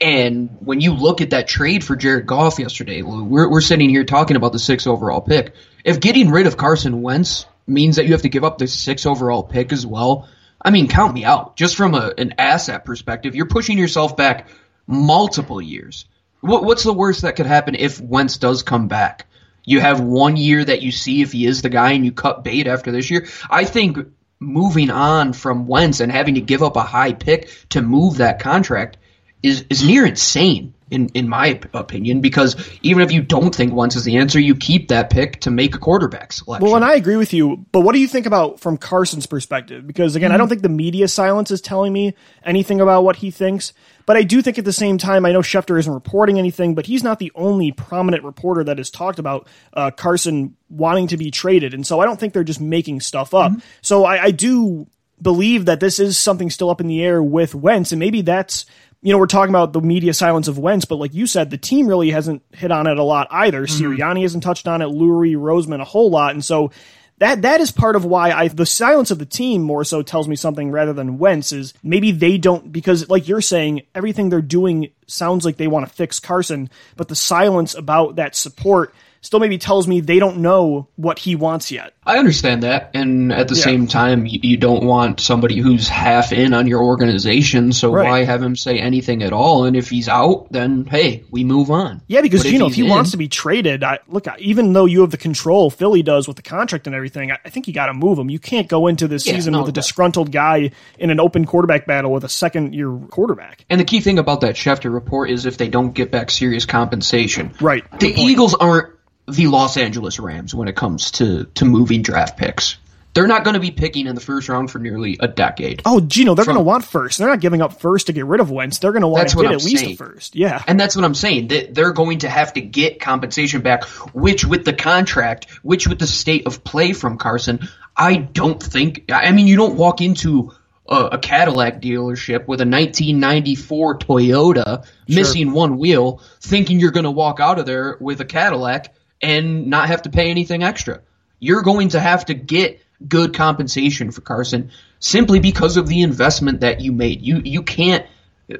And 0.01 0.57
when 0.59 0.81
you 0.81 0.95
look 0.95 1.21
at 1.21 1.29
that 1.29 1.47
trade 1.47 1.83
for 1.83 1.95
Jared 1.95 2.25
Goff 2.25 2.57
yesterday, 2.57 3.03
we're, 3.03 3.47
we're 3.47 3.61
sitting 3.61 3.91
here 3.91 4.03
talking 4.03 4.35
about 4.35 4.51
the 4.51 4.57
six 4.57 4.87
overall 4.87 5.21
pick. 5.21 5.53
If 5.83 5.99
getting 5.99 6.31
rid 6.31 6.47
of 6.47 6.57
Carson 6.57 7.03
Wentz 7.03 7.45
means 7.67 7.97
that 7.97 8.07
you 8.07 8.13
have 8.13 8.23
to 8.23 8.29
give 8.29 8.43
up 8.43 8.57
the 8.57 8.65
six 8.67 9.05
overall 9.05 9.43
pick 9.43 9.71
as 9.71 9.85
well, 9.85 10.27
I 10.59 10.71
mean, 10.71 10.87
count 10.87 11.13
me 11.13 11.25
out. 11.25 11.55
Just 11.55 11.75
from 11.75 11.93
a, 11.93 12.11
an 12.17 12.33
asset 12.39 12.85
perspective, 12.85 13.35
you're 13.35 13.45
pushing 13.45 13.77
yourself 13.77 14.17
back 14.17 14.47
multiple 14.87 15.61
years. 15.61 16.05
What, 16.41 16.63
what's 16.63 16.83
the 16.83 16.91
worst 16.91 17.21
that 17.21 17.35
could 17.35 17.45
happen 17.45 17.75
if 17.75 18.01
Wentz 18.01 18.39
does 18.39 18.63
come 18.63 18.87
back? 18.87 19.27
You 19.63 19.79
have 19.79 20.01
one 20.01 20.37
year 20.37 20.65
that 20.65 20.81
you 20.81 20.91
see 20.91 21.21
if 21.21 21.33
he 21.33 21.45
is 21.45 21.61
the 21.61 21.69
guy 21.69 21.91
and 21.91 22.03
you 22.03 22.11
cut 22.11 22.43
bait 22.43 22.65
after 22.65 22.91
this 22.91 23.11
year. 23.11 23.27
I 23.47 23.65
think 23.65 23.99
moving 24.39 24.89
on 24.89 25.33
from 25.33 25.67
Wentz 25.67 25.99
and 25.99 26.11
having 26.11 26.35
to 26.35 26.41
give 26.41 26.63
up 26.63 26.77
a 26.77 26.81
high 26.81 27.13
pick 27.13 27.49
to 27.69 27.81
move 27.81 28.17
that 28.17 28.39
contract 28.39 28.97
is 29.43 29.65
is 29.69 29.85
near 29.85 30.05
insane 30.05 30.73
in 30.91 31.07
in 31.09 31.29
my 31.29 31.59
opinion 31.73 32.21
because 32.21 32.55
even 32.81 33.01
if 33.01 33.11
you 33.11 33.21
don't 33.21 33.53
think 33.53 33.73
Wentz 33.73 33.95
is 33.95 34.03
the 34.03 34.17
answer, 34.17 34.39
you 34.39 34.55
keep 34.55 34.87
that 34.89 35.09
pick 35.09 35.39
to 35.41 35.51
make 35.51 35.75
a 35.75 35.77
quarterback 35.77 36.33
selection. 36.33 36.65
Well, 36.65 36.75
and 36.75 36.85
I 36.85 36.95
agree 36.95 37.17
with 37.17 37.33
you, 37.33 37.65
but 37.71 37.81
what 37.81 37.93
do 37.93 37.99
you 37.99 38.07
think 38.07 38.25
about 38.25 38.59
from 38.59 38.77
Carson's 38.77 39.25
perspective? 39.25 39.85
Because 39.85 40.15
again, 40.15 40.29
mm-hmm. 40.29 40.35
I 40.35 40.37
don't 40.37 40.49
think 40.49 40.61
the 40.61 40.69
media 40.69 41.07
silence 41.07 41.51
is 41.51 41.61
telling 41.61 41.93
me 41.93 42.15
anything 42.43 42.81
about 42.81 43.03
what 43.03 43.17
he 43.17 43.31
thinks. 43.31 43.73
But 44.05 44.17
I 44.17 44.23
do 44.23 44.41
think 44.41 44.57
at 44.57 44.65
the 44.65 44.73
same 44.73 44.97
time, 44.97 45.23
I 45.23 45.31
know 45.31 45.41
Schefter 45.41 45.77
isn't 45.77 45.93
reporting 45.93 46.39
anything, 46.39 46.73
but 46.73 46.87
he's 46.87 47.03
not 47.03 47.19
the 47.19 47.31
only 47.35 47.71
prominent 47.71 48.23
reporter 48.23 48.63
that 48.63 48.79
has 48.79 48.89
talked 48.89 49.19
about 49.19 49.47
uh, 49.73 49.91
Carson 49.91 50.55
wanting 50.67 51.07
to 51.09 51.17
be 51.17 51.29
traded. 51.29 51.75
And 51.75 51.85
so 51.85 51.99
I 51.99 52.05
don't 52.05 52.19
think 52.19 52.33
they're 52.33 52.43
just 52.43 52.59
making 52.59 53.01
stuff 53.01 53.35
up. 53.35 53.51
Mm-hmm. 53.51 53.59
So 53.83 54.05
I, 54.05 54.23
I 54.23 54.31
do 54.31 54.87
believe 55.21 55.65
that 55.65 55.79
this 55.79 55.99
is 55.99 56.17
something 56.17 56.49
still 56.49 56.69
up 56.69 56.81
in 56.81 56.87
the 56.87 57.03
air 57.03 57.21
with 57.21 57.53
Wentz, 57.53 57.91
and 57.91 57.99
maybe 57.99 58.21
that's 58.21 58.65
you 59.01 59.13
know, 59.13 59.17
we're 59.17 59.27
talking 59.27 59.51
about 59.51 59.73
the 59.73 59.81
media 59.81 60.13
silence 60.13 60.47
of 60.47 60.57
Wentz, 60.57 60.85
but 60.85 60.97
like 60.97 61.13
you 61.13 61.25
said, 61.25 61.49
the 61.49 61.57
team 61.57 61.87
really 61.87 62.11
hasn't 62.11 62.43
hit 62.51 62.71
on 62.71 62.85
it 62.87 62.97
a 62.97 63.03
lot 63.03 63.27
either. 63.31 63.65
Mm-hmm. 63.65 63.83
Sirianni 63.83 64.23
hasn't 64.23 64.43
touched 64.43 64.67
on 64.67 64.81
it, 64.81 64.87
Lurie, 64.87 65.35
Roseman 65.35 65.79
a 65.79 65.85
whole 65.85 66.09
lot, 66.09 66.33
and 66.33 66.43
so 66.43 66.71
that 67.19 67.41
that 67.43 67.61
is 67.61 67.71
part 67.71 67.95
of 67.95 68.05
why 68.05 68.31
I 68.31 68.47
the 68.47 68.65
silence 68.65 69.11
of 69.11 69.19
the 69.19 69.25
team 69.25 69.61
more 69.61 69.83
so 69.83 70.01
tells 70.01 70.27
me 70.27 70.35
something 70.35 70.71
rather 70.71 70.93
than 70.93 71.17
Wentz 71.17 71.51
is 71.51 71.73
maybe 71.83 72.11
they 72.11 72.37
don't 72.37 72.71
because 72.71 73.09
like 73.09 73.27
you're 73.27 73.41
saying 73.41 73.83
everything 73.93 74.29
they're 74.29 74.41
doing 74.41 74.89
sounds 75.11 75.45
like 75.45 75.57
they 75.57 75.67
want 75.67 75.87
to 75.87 75.93
fix 75.93 76.19
Carson, 76.19 76.69
but 76.95 77.07
the 77.07 77.15
silence 77.15 77.73
about 77.75 78.15
that 78.17 78.35
support 78.35 78.93
still 79.21 79.41
maybe 79.41 79.57
tells 79.57 79.85
me 79.85 79.99
they 79.99 80.17
don't 80.17 80.37
know 80.37 80.87
what 80.95 81.19
he 81.19 81.35
wants 81.35 81.71
yet. 81.71 81.93
I 82.05 82.17
understand 82.19 82.63
that, 82.63 82.89
and 82.93 83.33
at 83.33 83.49
the 83.49 83.55
Yeah. 83.55 83.63
same 83.63 83.85
time, 83.85 84.25
you, 84.25 84.39
you 84.41 84.55
don't 84.57 84.83
want 84.85 85.19
somebody 85.19 85.57
who's 85.59 85.89
half 85.89 86.31
in 86.31 86.53
on 86.53 86.67
your 86.67 86.81
organization. 86.81 87.73
So 87.73 87.91
Right. 87.91 88.05
why 88.09 88.23
have 88.23 88.41
him 88.41 88.55
say 88.55 88.79
anything 88.79 89.21
at 89.21 89.33
all? 89.33 89.65
And 89.65 89.75
if 89.75 89.89
he's 89.89 90.07
out, 90.07 90.47
then 90.51 90.85
hey, 90.89 91.23
we 91.31 91.43
move 91.43 91.69
on. 91.69 92.01
Yeah, 92.07 92.21
because 92.21 92.43
But 92.43 92.51
you 92.53 92.59
know, 92.59 92.67
if 92.67 92.75
he 92.75 92.83
in- 92.83 92.89
wants 92.89 93.11
to 93.11 93.17
be 93.17 93.27
traded, 93.27 93.83
I, 93.83 93.99
look, 94.07 94.25
even 94.39 94.71
though 94.71 94.85
you 94.85 95.01
have 95.01 95.11
the 95.11 95.17
control, 95.17 95.69
Philly 95.69 96.01
does 96.01 96.25
with 96.25 96.37
the 96.37 96.41
contract 96.41 96.87
and 96.87 96.95
everything. 96.95 97.29
I, 97.31 97.37
I 97.43 97.49
think 97.49 97.67
you 97.67 97.73
got 97.73 97.87
to 97.87 97.93
move 97.93 98.17
him. 98.17 98.29
You 98.29 98.39
can't 98.39 98.69
go 98.69 98.87
into 98.87 99.05
this 99.09 99.27
Yeah, 99.27 99.33
season 99.35 99.51
no, 99.51 99.59
with 99.59 99.69
a 99.69 99.73
disgruntled 99.73 100.31
guy 100.31 100.71
in 100.97 101.09
an 101.09 101.19
open 101.19 101.43
quarterback 101.45 101.85
battle 101.85 102.13
with 102.13 102.23
a 102.23 102.29
second-year 102.29 102.89
quarterback. 103.11 103.65
And 103.69 103.81
the 103.81 103.85
key 103.85 103.99
thing 103.99 104.17
about 104.17 104.39
that 104.41 104.55
Schefter 104.55 104.91
report 104.99 105.29
is 105.29 105.45
if 105.45 105.57
they 105.57 105.69
don't 105.69 105.93
get 105.93 106.11
back 106.11 106.29
serious 106.31 106.65
compensation. 106.65 107.53
Right. 107.59 107.83
The. 107.99 108.13
Eagles 108.19 108.53
aren't 108.53 108.93
the 109.27 109.47
Los 109.47 109.77
Angeles 109.77 110.19
Rams 110.19 110.53
when 110.53 110.67
it 110.67 110.75
comes 110.75 111.11
to, 111.11 111.45
to 111.55 111.65
moving 111.65 112.01
draft 112.01 112.37
picks. 112.37 112.77
They're 113.13 113.27
not 113.27 113.43
going 113.43 113.55
to 113.55 113.59
be 113.59 113.71
picking 113.71 114.05
in 114.05 114.13
the 114.13 114.21
first 114.21 114.49
round 114.49 114.69
for 114.69 114.77
nearly 114.77 115.17
a 115.19 115.27
decade. 115.27 115.81
Oh, 115.83 115.99
Gino, 115.99 116.35
they're 116.35 116.45
going 116.45 116.57
to 116.57 116.63
want 116.63 116.85
first. 116.85 117.17
They're 117.17 117.27
not 117.27 117.39
giving 117.39 117.61
up 117.61 117.81
first 117.81 118.07
to 118.07 118.13
get 118.13 118.25
rid 118.25 118.39
of 118.39 118.51
Wentz. 118.51 118.77
They're 118.77 118.91
going 118.91 119.01
to 119.01 119.07
want 119.07 119.29
to 119.29 119.37
get 119.37 119.47
I'm 119.47 119.53
at 119.53 119.63
least 119.63 119.83
a 119.83 119.95
first. 119.95 120.35
Yeah. 120.35 120.61
And 120.67 120.79
that's 120.79 120.95
what 120.95 121.03
I'm 121.03 121.15
saying. 121.15 121.47
That 121.47 121.73
they're 121.73 121.91
going 121.91 122.19
to 122.19 122.29
have 122.29 122.53
to 122.53 122.61
get 122.61 122.99
compensation 122.99 123.61
back, 123.61 123.85
which 124.13 124.45
with 124.45 124.63
the 124.63 124.73
contract, 124.73 125.49
which 125.63 125.87
with 125.87 125.97
the 125.97 126.07
state 126.07 126.45
of 126.45 126.63
play 126.63 126.93
from 126.93 127.17
Carson, 127.17 127.67
I 127.97 128.15
don't 128.15 128.61
think. 128.61 129.05
I 129.11 129.31
mean, 129.31 129.47
you 129.47 129.57
don't 129.57 129.75
walk 129.75 130.01
into 130.01 130.53
a, 130.89 131.09
a 131.13 131.17
Cadillac 131.19 131.81
dealership 131.81 132.47
with 132.47 132.61
a 132.61 132.65
1994 132.65 133.99
Toyota 133.99 134.85
missing 135.07 135.51
one 135.51 135.77
wheel, 135.77 136.21
thinking 136.41 136.79
you're 136.79 136.91
going 136.91 137.03
to 137.05 137.11
walk 137.11 137.39
out 137.39 137.59
of 137.59 137.65
there 137.65 137.97
with 138.01 138.19
a 138.19 138.25
Cadillac 138.25 138.93
and 139.21 139.67
not 139.67 139.87
have 139.87 140.01
to 140.01 140.09
pay 140.09 140.29
anything 140.31 140.63
extra. 140.63 141.01
You're 141.39 141.61
going 141.61 141.89
to 141.89 141.99
have 141.99 142.25
to 142.25 142.33
get 142.33 142.81
good 143.07 143.33
compensation 143.33 144.11
for 144.11 144.21
Carson 144.21 144.71
simply 144.99 145.39
because 145.39 145.77
of 145.77 145.87
the 145.87 146.01
investment 146.01 146.61
that 146.61 146.81
you 146.81 146.91
made. 146.91 147.21
You 147.21 147.41
you 147.45 147.63
can't 147.63 148.05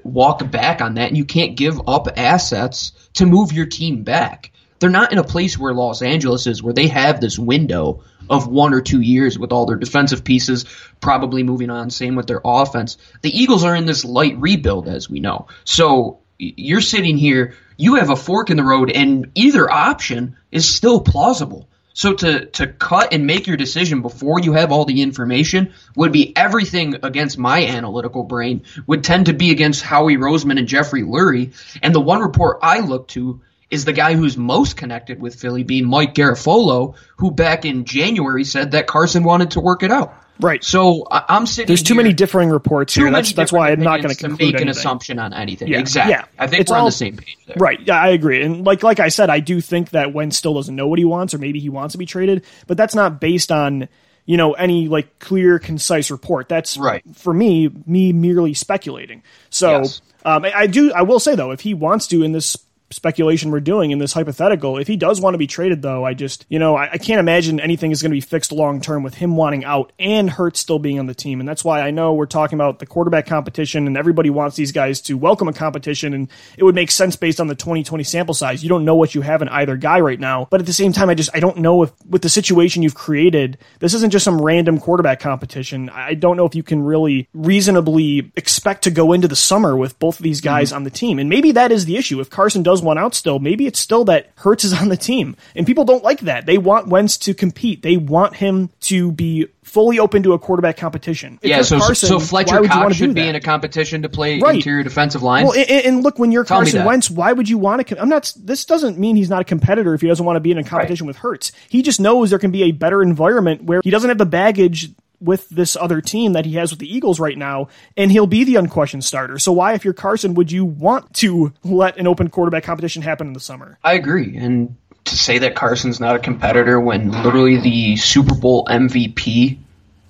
walk 0.03 0.49
back 0.49 0.81
on 0.81 0.93
that 0.93 1.07
and 1.07 1.17
you 1.17 1.25
can't 1.25 1.57
give 1.57 1.81
up 1.87 2.07
assets 2.15 2.91
to 3.15 3.25
move 3.25 3.51
your 3.51 3.65
team 3.65 4.03
back. 4.03 4.51
They're 4.79 4.89
not 4.89 5.11
in 5.11 5.17
a 5.17 5.23
place 5.23 5.57
where 5.57 5.73
Los 5.73 6.01
Angeles 6.01 6.47
is 6.47 6.63
where 6.63 6.73
they 6.73 6.87
have 6.87 7.19
this 7.19 7.37
window 7.37 8.03
of 8.29 8.47
one 8.47 8.73
or 8.73 8.81
two 8.81 9.01
years 9.01 9.37
with 9.37 9.51
all 9.51 9.65
their 9.65 9.77
defensive 9.77 10.23
pieces 10.23 10.65
probably 11.01 11.43
moving 11.43 11.69
on. 11.69 11.89
Same 11.89 12.15
with 12.15 12.27
their 12.27 12.41
offense. 12.43 12.97
The 13.21 13.37
Eagles 13.37 13.63
are 13.63 13.75
in 13.75 13.85
this 13.85 14.05
light 14.05 14.37
rebuild, 14.37 14.87
as 14.87 15.09
we 15.09 15.19
know. 15.19 15.47
So 15.63 16.19
you're 16.37 16.81
sitting 16.81 17.17
here, 17.17 17.55
you 17.77 17.95
have 17.95 18.09
a 18.09 18.15
fork 18.15 18.49
in 18.49 18.57
the 18.57 18.63
road, 18.63 18.91
and 18.91 19.31
either 19.35 19.69
option 19.69 20.37
is 20.51 20.67
still 20.67 21.01
plausible. 21.01 21.69
So 21.93 22.13
to, 22.13 22.45
to 22.45 22.67
cut 22.67 23.13
and 23.13 23.27
make 23.27 23.47
your 23.47 23.57
decision 23.57 24.01
before 24.01 24.39
you 24.39 24.53
have 24.53 24.71
all 24.71 24.85
the 24.85 25.01
information 25.01 25.73
would 25.97 26.13
be 26.13 26.35
everything 26.37 26.95
against 27.03 27.37
my 27.37 27.65
analytical 27.65 28.23
brain, 28.23 28.63
would 28.87 29.03
tend 29.03 29.25
to 29.25 29.33
be 29.33 29.51
against 29.51 29.81
Howie 29.81 30.15
Roseman 30.15 30.57
and 30.59 30.67
Jeffrey 30.67 31.01
Lurie. 31.01 31.53
And 31.81 31.93
the 31.93 31.99
one 31.99 32.21
report 32.21 32.59
I 32.61 32.79
look 32.79 33.09
to 33.09 33.41
is 33.71 33.85
the 33.85 33.93
guy 33.93 34.15
who's 34.15 34.35
most 34.37 34.77
connected 34.77 35.21
with 35.21 35.35
Philly 35.35 35.63
being 35.63 35.85
Mike 35.87 36.15
Garafolo, 36.15 36.95
who 37.17 37.31
back 37.31 37.65
in 37.65 37.85
January 37.85 38.43
said 38.43 38.71
that 38.71 38.87
Carson 38.87 39.23
wanted 39.23 39.51
to 39.51 39.59
work 39.59 39.83
it 39.83 39.91
out. 39.91 40.13
Right. 40.41 40.63
So 40.63 41.05
I, 41.11 41.25
I'm 41.27 41.45
sitting. 41.45 41.67
There's 41.67 41.83
too 41.83 41.93
here- 41.95 42.03
many 42.03 42.13
differing 42.13 42.49
reports 42.49 42.95
here. 42.95 43.11
That's 43.11 43.33
that's 43.33 43.51
why 43.51 43.71
I'm 43.71 43.81
not 43.81 44.01
going 44.01 44.15
to 44.15 44.29
make 44.29 44.59
an 44.61 44.69
assumption 44.69 45.19
on 45.19 45.33
anything. 45.33 45.67
Yeah, 45.67 45.79
Exactly. 45.79 46.13
yeah. 46.13 46.25
I 46.37 46.47
think 46.47 46.61
It's 46.61 46.71
we're 46.71 46.77
on 46.77 46.85
the 46.85 46.91
same 46.91 47.17
page 47.17 47.37
there. 47.45 47.57
Right. 47.59 47.79
Yeah, 47.85 48.01
I 48.01 48.07
agree. 48.09 48.41
And 48.41 48.65
like 48.65 48.81
like 48.81 49.01
I 49.01 49.09
said, 49.09 49.29
I 49.29 49.41
do 49.41 49.59
think 49.59 49.89
that 49.89 50.13
Wentz 50.13 50.37
still 50.37 50.53
doesn't 50.53 50.75
know 50.75 50.87
what 50.87 50.97
he 50.97 51.03
wants, 51.05 51.33
or 51.33 51.39
maybe 51.39 51.59
he 51.59 51.67
wants 51.69 51.91
to 51.91 51.97
be 51.97 52.05
traded, 52.05 52.45
but 52.67 52.77
that's 52.77 52.95
not 52.95 53.19
based 53.19 53.51
on 53.51 53.89
you 54.25 54.37
know 54.37 54.53
any 54.53 54.87
like 54.87 55.19
clear, 55.19 55.59
concise 55.59 56.09
report. 56.09 56.47
That's 56.47 56.77
Right. 56.77 57.03
for 57.15 57.33
me, 57.33 57.69
me 57.85 58.13
merely 58.13 58.53
speculating. 58.53 59.23
So 59.49 59.79
Yes. 59.79 60.01
um, 60.23 60.45
I, 60.45 60.53
I 60.53 60.67
do. 60.67 60.93
I 60.93 61.01
will 61.01 61.19
say 61.19 61.35
though, 61.35 61.51
if 61.51 61.59
he 61.59 61.73
wants 61.73 62.07
to 62.07 62.23
in 62.23 62.31
this 62.31 62.55
speculation 62.91 63.51
we're 63.51 63.59
doing 63.59 63.91
in 63.91 63.99
this 63.99 64.13
hypothetical, 64.13 64.77
if 64.77 64.87
he 64.87 64.97
does 64.97 65.21
want 65.21 65.33
to 65.33 65.37
be 65.37 65.47
traded 65.47 65.81
though, 65.81 66.05
I 66.05 66.13
just 66.13 66.45
you 66.49 66.59
know 66.59 66.75
I, 66.75 66.91
I 66.93 66.97
can't 66.97 67.19
imagine 67.19 67.59
anything 67.59 67.91
is 67.91 68.01
going 68.01 68.11
to 68.11 68.15
be 68.15 68.21
fixed 68.21 68.51
long 68.51 68.81
term 68.81 69.03
with 69.03 69.15
him 69.15 69.35
wanting 69.35 69.63
out 69.63 69.91
and 69.99 70.29
Hurts 70.29 70.59
still 70.59 70.79
being 70.79 70.99
on 70.99 71.05
the 71.05 71.13
team, 71.13 71.39
and 71.39 71.47
that's 71.47 71.63
why 71.63 71.81
I 71.81 71.91
know 71.91 72.13
we're 72.13 72.25
talking 72.25 72.57
about 72.57 72.79
the 72.79 72.85
quarterback 72.85 73.25
competition, 73.25 73.87
and 73.87 73.97
everybody 73.97 74.29
wants 74.29 74.55
these 74.55 74.71
guys 74.71 75.01
to 75.01 75.17
welcome 75.17 75.47
a 75.47 75.53
competition, 75.53 76.13
and 76.13 76.29
it 76.57 76.63
would 76.63 76.75
make 76.75 76.91
sense 76.91 77.15
based 77.15 77.39
on 77.39 77.47
the 77.47 77.55
2020 77.55 78.03
sample 78.03 78.33
size. 78.33 78.63
You 78.63 78.69
don't 78.69 78.85
know 78.85 78.95
what 78.95 79.15
you 79.15 79.21
have 79.21 79.41
in 79.41 79.49
either 79.49 79.75
guy 79.77 79.99
right 79.99 80.19
now, 80.19 80.47
but 80.49 80.59
at 80.59 80.65
the 80.65 80.73
same 80.73 80.91
time, 80.91 81.09
I 81.09 81.15
just 81.15 81.29
I 81.33 81.39
don't 81.39 81.57
know 81.57 81.83
if 81.83 81.91
with 82.05 82.21
the 82.21 82.29
situation 82.29 82.83
you've 82.83 82.95
created, 82.95 83.57
this 83.79 83.93
isn't 83.93 84.11
just 84.11 84.25
some 84.25 84.41
random 84.41 84.79
quarterback 84.79 85.19
competition. 85.19 85.89
I 85.89 86.13
don't 86.13 86.37
know 86.37 86.45
if 86.45 86.55
you 86.55 86.63
can 86.63 86.81
really 86.81 87.27
reasonably 87.33 88.31
expect 88.35 88.83
to 88.83 88.91
go 88.91 89.13
into 89.13 89.27
the 89.27 89.35
summer 89.35 89.75
with 89.75 89.99
both 89.99 90.19
of 90.19 90.23
these 90.23 90.41
guys 90.41 90.69
mm-hmm. 90.69 90.77
on 90.77 90.83
the 90.83 90.89
team, 90.89 91.19
and 91.19 91.29
maybe 91.29 91.51
that 91.53 91.71
is 91.71 91.85
the 91.85 91.97
issue. 91.97 92.19
If 92.19 92.29
Carson 92.29 92.63
does 92.63 92.78
one 92.81 92.97
out 92.97 93.15
still, 93.15 93.39
maybe 93.39 93.65
it's 93.67 93.79
still 93.79 94.05
that 94.05 94.29
Hurts 94.35 94.63
is 94.63 94.73
on 94.73 94.89
the 94.89 94.97
team, 94.97 95.35
and 95.55 95.65
people 95.65 95.85
don't 95.85 96.03
like 96.03 96.21
that. 96.21 96.45
They 96.45 96.57
want 96.57 96.87
Wentz 96.87 97.17
to 97.19 97.33
compete. 97.33 97.81
They 97.81 97.97
want 97.97 98.35
him 98.35 98.69
to 98.81 99.11
be 99.11 99.47
fully 99.63 99.99
open 99.99 100.23
to 100.23 100.33
a 100.33 100.39
quarterback 100.39 100.77
competition. 100.77 101.37
If 101.41 101.49
Yeah, 101.49 101.61
so 101.61 101.77
Carson, 101.77 102.09
so 102.09 102.19
Fletcher 102.19 102.63
Cox 102.63 102.95
should 102.95 103.13
be 103.13 103.27
in 103.27 103.35
a 103.35 103.39
competition 103.39 104.01
to 104.01 104.09
play 104.09 104.39
Right. 104.39 104.55
interior 104.55 104.83
defensive 104.83 105.21
line. 105.21 105.45
Well, 105.45 105.53
and, 105.53 105.69
and 105.69 106.03
look, 106.03 106.17
when 106.17 106.31
you're 106.31 106.43
Tell 106.43 106.59
Carson. 106.59 106.85
Wentz, 106.85 107.09
why 107.09 107.31
would 107.33 107.47
you 107.47 107.57
want 107.59 107.85
to? 107.87 108.01
I'm 108.01 108.09
not. 108.09 108.33
This 108.35 108.65
doesn't 108.65 108.97
mean 108.97 109.15
he's 109.15 109.29
not 109.29 109.41
a 109.41 109.45
competitor 109.45 109.93
if 109.93 110.01
he 110.01 110.07
doesn't 110.07 110.25
want 110.25 110.37
to 110.37 110.41
be 110.41 110.51
in 110.51 110.57
a 110.57 110.63
competition 110.63 111.05
with 111.05 111.17
Hurts. 111.17 111.51
He 111.69 111.81
just 111.83 111.99
knows 111.99 112.31
there 112.31 112.39
can 112.39 112.51
be 112.51 112.63
a 112.63 112.71
better 112.71 113.01
environment 113.03 113.63
where 113.63 113.81
he 113.83 113.91
doesn't 113.91 114.09
have 114.09 114.17
the 114.17 114.25
baggage 114.25 114.89
with 115.21 115.49
this 115.49 115.75
other 115.75 116.01
team 116.01 116.33
that 116.33 116.45
he 116.45 116.53
has 116.55 116.71
with 116.71 116.79
the 116.79 116.93
Eagles 116.93 117.19
right 117.19 117.37
now, 117.37 117.67
and 117.97 118.11
he'll 118.11 118.27
be 118.27 118.43
the 118.43 118.55
unquestioned 118.55 119.03
starter. 119.03 119.37
So 119.39 119.51
why, 119.51 119.73
if 119.73 119.83
you're 119.85 119.93
Carson, 119.93 120.33
would 120.35 120.51
you 120.51 120.65
want 120.65 121.13
to 121.15 121.53
let 121.63 121.97
an 121.97 122.07
open 122.07 122.29
quarterback 122.29 122.63
competition 122.63 123.01
happen 123.01 123.27
in 123.27 123.33
the 123.33 123.39
summer? 123.39 123.77
I 123.83 123.93
agree. 123.93 124.37
And 124.37 124.75
to 125.05 125.17
say 125.17 125.39
that 125.39 125.55
Carson's 125.55 125.99
not 125.99 126.15
a 126.15 126.19
competitor 126.19 126.79
when 126.79 127.11
literally 127.23 127.57
the 127.59 127.95
Super 127.97 128.35
Bowl 128.35 128.65
MVP 128.65 129.57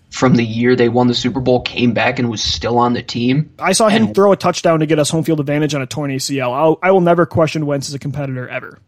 from 0.10 0.34
the 0.36 0.44
year 0.44 0.76
they 0.76 0.90
won 0.90 1.08
the 1.08 1.14
Super 1.14 1.40
Bowl 1.40 1.62
came 1.62 1.94
back 1.94 2.18
and 2.20 2.30
was 2.30 2.42
still 2.42 2.78
on 2.80 2.94
the 2.94 3.02
team. 3.04 3.52
I 3.60 3.74
saw 3.74 3.90
him 3.90 4.06
And- 4.06 4.16
throw 4.16 4.32
a 4.32 4.36
touchdown 4.38 4.80
to 4.80 4.86
get 4.88 4.98
us 5.00 5.10
home 5.10 5.24
field 5.24 5.40
advantage 5.40 5.76
on 5.76 5.82
a 5.84 5.86
torn 5.86 6.10
ACL. 6.12 6.52
I'll, 6.52 6.80
I 6.82 6.92
will 6.92 7.02
never 7.02 7.26
question 7.28 7.66
Wentz 7.68 7.88
as 7.90 7.94
a 7.94 8.00
competitor 8.00 8.50
ever. 8.50 8.80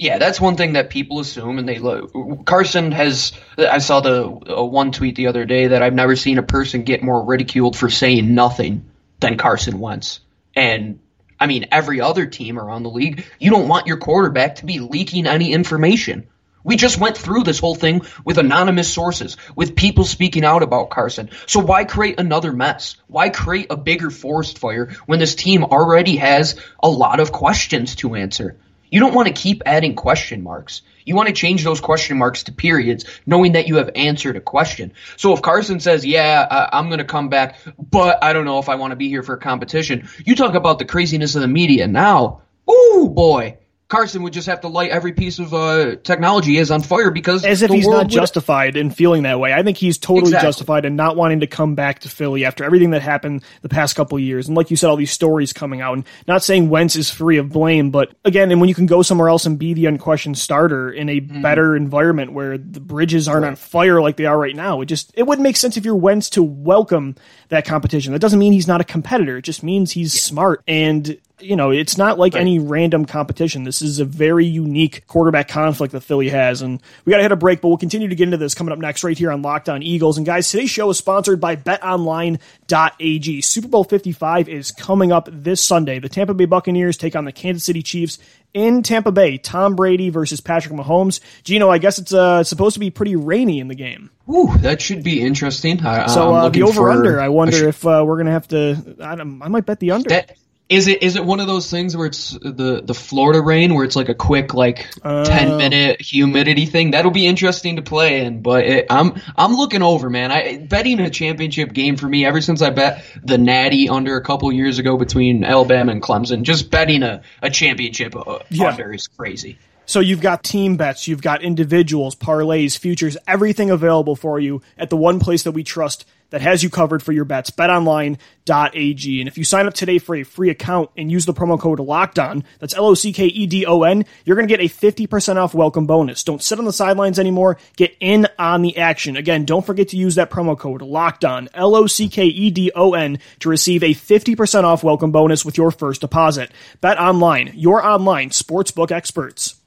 Yeah, 0.00 0.16
that's 0.16 0.40
one 0.40 0.56
thing 0.56 0.72
that 0.72 0.88
people 0.88 1.20
assume, 1.20 1.58
and 1.58 1.68
they 1.68 1.78
look. 1.78 2.46
Carson 2.46 2.90
has. 2.90 3.32
I 3.58 3.80
saw 3.80 4.00
the 4.00 4.24
uh, 4.24 4.64
one 4.64 4.92
tweet 4.92 5.14
the 5.14 5.26
other 5.26 5.44
day 5.44 5.66
that 5.66 5.82
I've 5.82 5.92
never 5.92 6.16
seen 6.16 6.38
a 6.38 6.42
person 6.42 6.84
get 6.84 7.02
more 7.02 7.22
ridiculed 7.22 7.76
for 7.76 7.90
saying 7.90 8.34
nothing 8.34 8.88
than 9.20 9.36
Carson 9.36 9.78
Wentz. 9.78 10.20
And 10.56 11.00
I 11.38 11.46
mean, 11.46 11.66
every 11.70 12.00
other 12.00 12.24
team 12.24 12.58
around 12.58 12.84
the 12.84 12.90
league, 12.90 13.26
you 13.38 13.50
don't 13.50 13.68
want 13.68 13.88
your 13.88 13.98
quarterback 13.98 14.54
to 14.56 14.64
be 14.64 14.78
leaking 14.80 15.26
any 15.26 15.52
information. 15.52 16.28
We 16.64 16.76
just 16.76 16.98
went 16.98 17.18
through 17.18 17.42
this 17.42 17.58
whole 17.58 17.74
thing 17.74 18.00
with 18.24 18.38
anonymous 18.38 18.90
sources, 18.90 19.36
with 19.54 19.76
people 19.76 20.04
speaking 20.04 20.46
out 20.46 20.62
about 20.62 20.88
Carson. 20.88 21.28
So 21.44 21.60
why 21.60 21.84
create 21.84 22.18
another 22.18 22.52
mess? 22.52 22.96
Why 23.06 23.28
create 23.28 23.66
a 23.68 23.76
bigger 23.76 24.08
forest 24.08 24.58
fire 24.58 24.96
when 25.04 25.18
this 25.18 25.34
team 25.34 25.62
already 25.62 26.16
has 26.16 26.58
a 26.82 26.88
lot 26.88 27.20
of 27.20 27.32
questions 27.32 27.96
to 27.96 28.14
answer? 28.14 28.56
You 28.90 29.00
don't 29.00 29.14
want 29.14 29.28
to 29.28 29.34
keep 29.34 29.62
adding 29.66 29.94
question 29.94 30.42
marks. 30.42 30.82
You 31.04 31.14
want 31.14 31.28
to 31.28 31.34
change 31.34 31.64
those 31.64 31.80
question 31.80 32.18
marks 32.18 32.44
to 32.44 32.52
periods, 32.52 33.04
knowing 33.26 33.52
that 33.52 33.66
you 33.66 33.76
have 33.76 33.90
answered 33.94 34.36
a 34.36 34.40
question. 34.40 34.92
So 35.16 35.32
if 35.32 35.42
Carson 35.42 35.80
says, 35.80 36.04
"Yeah, 36.04 36.46
uh, 36.50 36.68
I'm 36.72 36.88
going 36.88 36.98
to 36.98 37.04
come 37.04 37.28
back, 37.28 37.56
but 37.78 38.22
I 38.22 38.32
don't 38.32 38.44
know 38.44 38.58
if 38.58 38.68
I 38.68 38.74
want 38.74 38.92
to 38.92 38.96
be 38.96 39.08
here 39.08 39.22
for 39.22 39.34
a 39.34 39.40
competition," 39.40 40.08
you 40.24 40.34
talk 40.34 40.54
about 40.54 40.78
the 40.78 40.84
craziness 40.84 41.34
of 41.34 41.42
the 41.42 41.48
media 41.48 41.86
now. 41.86 42.42
Ooh 42.70 43.08
boy, 43.08 43.56
Carson 43.90 44.22
would 44.22 44.32
just 44.32 44.46
have 44.46 44.60
to 44.62 44.68
light 44.68 44.90
every 44.90 45.12
piece 45.12 45.38
of 45.38 45.52
uh, 45.52 45.96
technology 45.96 46.56
is 46.56 46.70
on 46.70 46.80
fire 46.80 47.10
because 47.10 47.44
as 47.44 47.60
if 47.60 47.70
he's 47.70 47.86
not 47.86 48.06
justified 48.08 48.76
in 48.76 48.90
feeling 48.90 49.24
that 49.24 49.38
way. 49.38 49.52
I 49.52 49.62
think 49.62 49.76
he's 49.76 49.98
totally 49.98 50.28
Exactly. 50.28 50.46
justified 50.46 50.84
in 50.86 50.96
not 50.96 51.16
wanting 51.16 51.40
to 51.40 51.46
come 51.46 51.74
back 51.74 51.98
to 52.00 52.08
Philly 52.08 52.44
after 52.44 52.64
everything 52.64 52.92
that 52.92 53.02
happened 53.02 53.42
the 53.62 53.68
past 53.68 53.96
couple 53.96 54.16
of 54.16 54.22
years. 54.22 54.48
And 54.48 54.56
like 54.56 54.70
you 54.70 54.76
said, 54.76 54.88
all 54.88 54.96
these 54.96 55.10
stories 55.10 55.52
coming 55.52 55.80
out. 55.80 55.94
And 55.94 56.04
not 56.26 56.42
saying 56.42 56.70
Wentz 56.70 56.96
is 56.96 57.10
free 57.10 57.36
of 57.38 57.50
blame, 57.50 57.90
but 57.90 58.14
again, 58.24 58.50
and 58.50 58.60
when 58.60 58.68
you 58.68 58.74
can 58.74 58.86
go 58.86 59.02
somewhere 59.02 59.28
else 59.28 59.44
and 59.44 59.58
be 59.58 59.74
the 59.74 59.86
unquestioned 59.86 60.38
starter 60.38 60.90
in 60.90 61.08
a 61.08 61.20
Mm-hmm. 61.20 61.42
better 61.42 61.76
environment 61.76 62.32
where 62.32 62.56
the 62.56 62.80
bridges 62.80 63.28
aren't 63.28 63.44
on 63.44 63.54
fire 63.56 64.00
like 64.00 64.16
they 64.16 64.24
are 64.24 64.38
right 64.38 64.56
now, 64.56 64.80
it 64.80 64.86
just 64.86 65.12
it 65.14 65.24
wouldn't 65.24 65.42
make 65.42 65.56
sense 65.56 65.76
if 65.76 65.84
you're 65.84 65.94
Wentz 65.96 66.30
to 66.30 66.42
welcome 66.42 67.14
that 67.50 67.64
competition. 67.66 68.12
That 68.12 68.20
doesn't 68.20 68.38
mean 68.38 68.52
he's 68.52 68.66
not 68.68 68.80
a 68.80 68.84
competitor. 68.84 69.36
It 69.36 69.42
just 69.42 69.62
means 69.62 69.92
he's 69.92 70.12
smart 70.20 70.62
and 70.66 71.18
you 71.42 71.56
know, 71.56 71.70
it's 71.70 71.96
not 71.96 72.18
like 72.18 72.34
any 72.34 72.58
random 72.58 73.04
competition. 73.04 73.64
This 73.64 73.82
is 73.82 73.98
a 73.98 74.04
very 74.04 74.46
unique 74.46 75.06
quarterback 75.06 75.48
conflict 75.48 75.92
that 75.92 76.02
Philly 76.02 76.28
has. 76.28 76.62
And 76.62 76.82
we 77.04 77.10
got 77.10 77.18
to 77.18 77.22
hit 77.22 77.32
a 77.32 77.36
break, 77.36 77.60
but 77.60 77.68
we'll 77.68 77.76
continue 77.76 78.08
to 78.08 78.14
get 78.14 78.24
into 78.24 78.36
this 78.36 78.54
coming 78.54 78.72
up 78.72 78.78
next 78.78 79.04
right 79.04 79.16
here 79.16 79.30
on 79.30 79.42
Locked 79.42 79.68
On 79.68 79.82
Eagles. 79.82 80.16
And 80.16 80.26
guys, 80.26 80.50
today's 80.50 80.70
show 80.70 80.90
is 80.90 80.98
sponsored 80.98 81.40
by 81.40 81.56
betonline.ag. 81.56 83.40
Super 83.40 83.68
Bowl 83.68 83.84
55 83.84 84.48
is 84.48 84.70
coming 84.70 85.12
up 85.12 85.28
this 85.30 85.62
Sunday. 85.62 85.98
The 85.98 86.08
Tampa 86.08 86.34
Bay 86.34 86.46
Buccaneers 86.46 86.96
take 86.96 87.16
on 87.16 87.24
the 87.24 87.32
Kansas 87.32 87.64
City 87.64 87.82
Chiefs 87.82 88.18
in 88.54 88.82
Tampa 88.82 89.12
Bay, 89.12 89.38
Tom 89.38 89.76
Brady 89.76 90.10
versus 90.10 90.40
Patrick 90.40 90.74
Mahomes. 90.74 91.20
Gino, 91.44 91.70
I 91.70 91.78
guess 91.78 91.98
it's 91.98 92.12
uh, 92.12 92.42
supposed 92.44 92.74
to 92.74 92.80
be 92.80 92.90
pretty 92.90 93.16
rainy 93.16 93.60
in 93.60 93.68
the 93.68 93.74
game. 93.74 94.10
Ooh, 94.28 94.56
that 94.58 94.80
should 94.80 95.02
be 95.02 95.20
interesting. 95.20 95.84
I, 95.84 96.06
so 96.06 96.34
uh, 96.34 96.48
the 96.48 96.62
over 96.62 96.90
under, 96.90 97.20
I 97.20 97.28
wonder 97.28 97.56
sh- 97.56 97.62
if 97.62 97.86
uh, 97.86 98.04
we're 98.06 98.18
gonna 98.18 98.32
have 98.32 98.48
to. 98.48 98.96
I, 99.00 99.12
I, 99.12 99.24
might 99.24 99.66
bet 99.66 99.80
the 99.80 99.92
under. 99.92 100.08
That, 100.08 100.36
is 100.70 100.86
it 100.86 101.02
is 101.02 101.16
it 101.16 101.24
one 101.24 101.40
of 101.40 101.48
those 101.48 101.68
things 101.68 101.96
where 101.96 102.06
it's 102.06 102.30
the 102.30 102.80
the 102.82 102.94
Florida 102.94 103.42
rain 103.42 103.74
where 103.74 103.84
it's 103.84 103.96
like 103.96 104.08
a 104.08 104.14
quick 104.14 104.54
like 104.54 104.86
uh, 105.02 105.24
ten 105.24 105.56
minute 105.58 106.00
humidity 106.00 106.64
thing? 106.64 106.92
That'll 106.92 107.10
be 107.10 107.26
interesting 107.26 107.76
to 107.76 107.82
play 107.82 108.24
in. 108.24 108.40
But 108.40 108.64
it, 108.64 108.86
I'm 108.88 109.20
I'm 109.36 109.56
looking 109.56 109.82
over, 109.82 110.08
man. 110.08 110.30
I 110.30 110.58
betting 110.58 111.00
a 111.00 111.10
championship 111.10 111.72
game 111.72 111.96
for 111.96 112.08
me 112.08 112.24
ever 112.24 112.40
since 112.40 112.62
I 112.62 112.70
bet 112.70 113.04
the 113.24 113.36
Natty 113.36 113.88
under 113.88 114.16
a 114.16 114.22
couple 114.22 114.50
years 114.52 114.78
ago 114.78 114.96
between 114.96 115.42
Alabama 115.42 115.90
and 115.90 116.00
Clemson. 116.00 116.42
Just 116.42 116.70
betting 116.70 117.02
a 117.02 117.22
a 117.42 117.50
championship 117.50 118.14
uh, 118.14 118.38
yeah. 118.48 118.68
under 118.68 118.94
is 118.94 119.08
crazy. 119.08 119.58
So 119.86 119.98
you've 119.98 120.20
got 120.20 120.44
team 120.44 120.76
bets, 120.76 121.08
you've 121.08 121.20
got 121.20 121.42
individuals, 121.42 122.14
parlays, 122.14 122.78
futures, 122.78 123.16
everything 123.26 123.70
available 123.70 124.14
for 124.14 124.38
you 124.38 124.62
at 124.78 124.88
the 124.88 124.96
one 124.96 125.18
place 125.18 125.42
that 125.42 125.50
we 125.50 125.64
trust 125.64 126.04
that 126.30 126.40
has 126.40 126.62
you 126.62 126.70
covered 126.70 127.02
for 127.02 127.12
your 127.12 127.24
bets, 127.24 127.50
betonline.ag. 127.50 129.20
And 129.20 129.28
if 129.28 129.38
you 129.38 129.44
sign 129.44 129.66
up 129.66 129.74
today 129.74 129.98
for 129.98 130.16
a 130.16 130.22
free 130.22 130.50
account 130.50 130.90
and 130.96 131.10
use 131.10 131.26
the 131.26 131.34
promo 131.34 131.60
code 131.60 131.78
LOCKEDON, 131.78 132.44
that's 132.58 132.74
L-O-C-K-E-D-O-N, 132.74 134.04
you're 134.24 134.36
going 134.36 134.48
to 134.48 134.56
get 134.56 134.64
a 134.64 134.72
50% 134.72 135.36
off 135.36 135.54
welcome 135.54 135.86
bonus. 135.86 136.24
Don't 136.24 136.42
sit 136.42 136.58
on 136.58 136.64
the 136.64 136.72
sidelines 136.72 137.18
anymore. 137.18 137.58
Get 137.76 137.96
in 138.00 138.26
on 138.38 138.62
the 138.62 138.76
action. 138.76 139.16
Again, 139.16 139.44
don't 139.44 139.66
forget 139.66 139.88
to 139.88 139.96
use 139.96 140.14
that 140.14 140.30
promo 140.30 140.58
code 140.58 140.80
LOCKEDON, 140.80 141.48
L-O-C-K-E-D-O-N, 141.54 143.18
to 143.40 143.48
receive 143.48 143.82
a 143.82 143.94
50% 143.94 144.64
off 144.64 144.82
welcome 144.82 145.12
bonus 145.12 145.44
with 145.44 145.56
your 145.56 145.70
first 145.70 146.00
deposit. 146.00 146.50
Bet 146.80 146.98
online, 146.98 147.52
your 147.54 147.84
online 147.84 148.30
sportsbook 148.30 148.90
experts. 148.90 149.59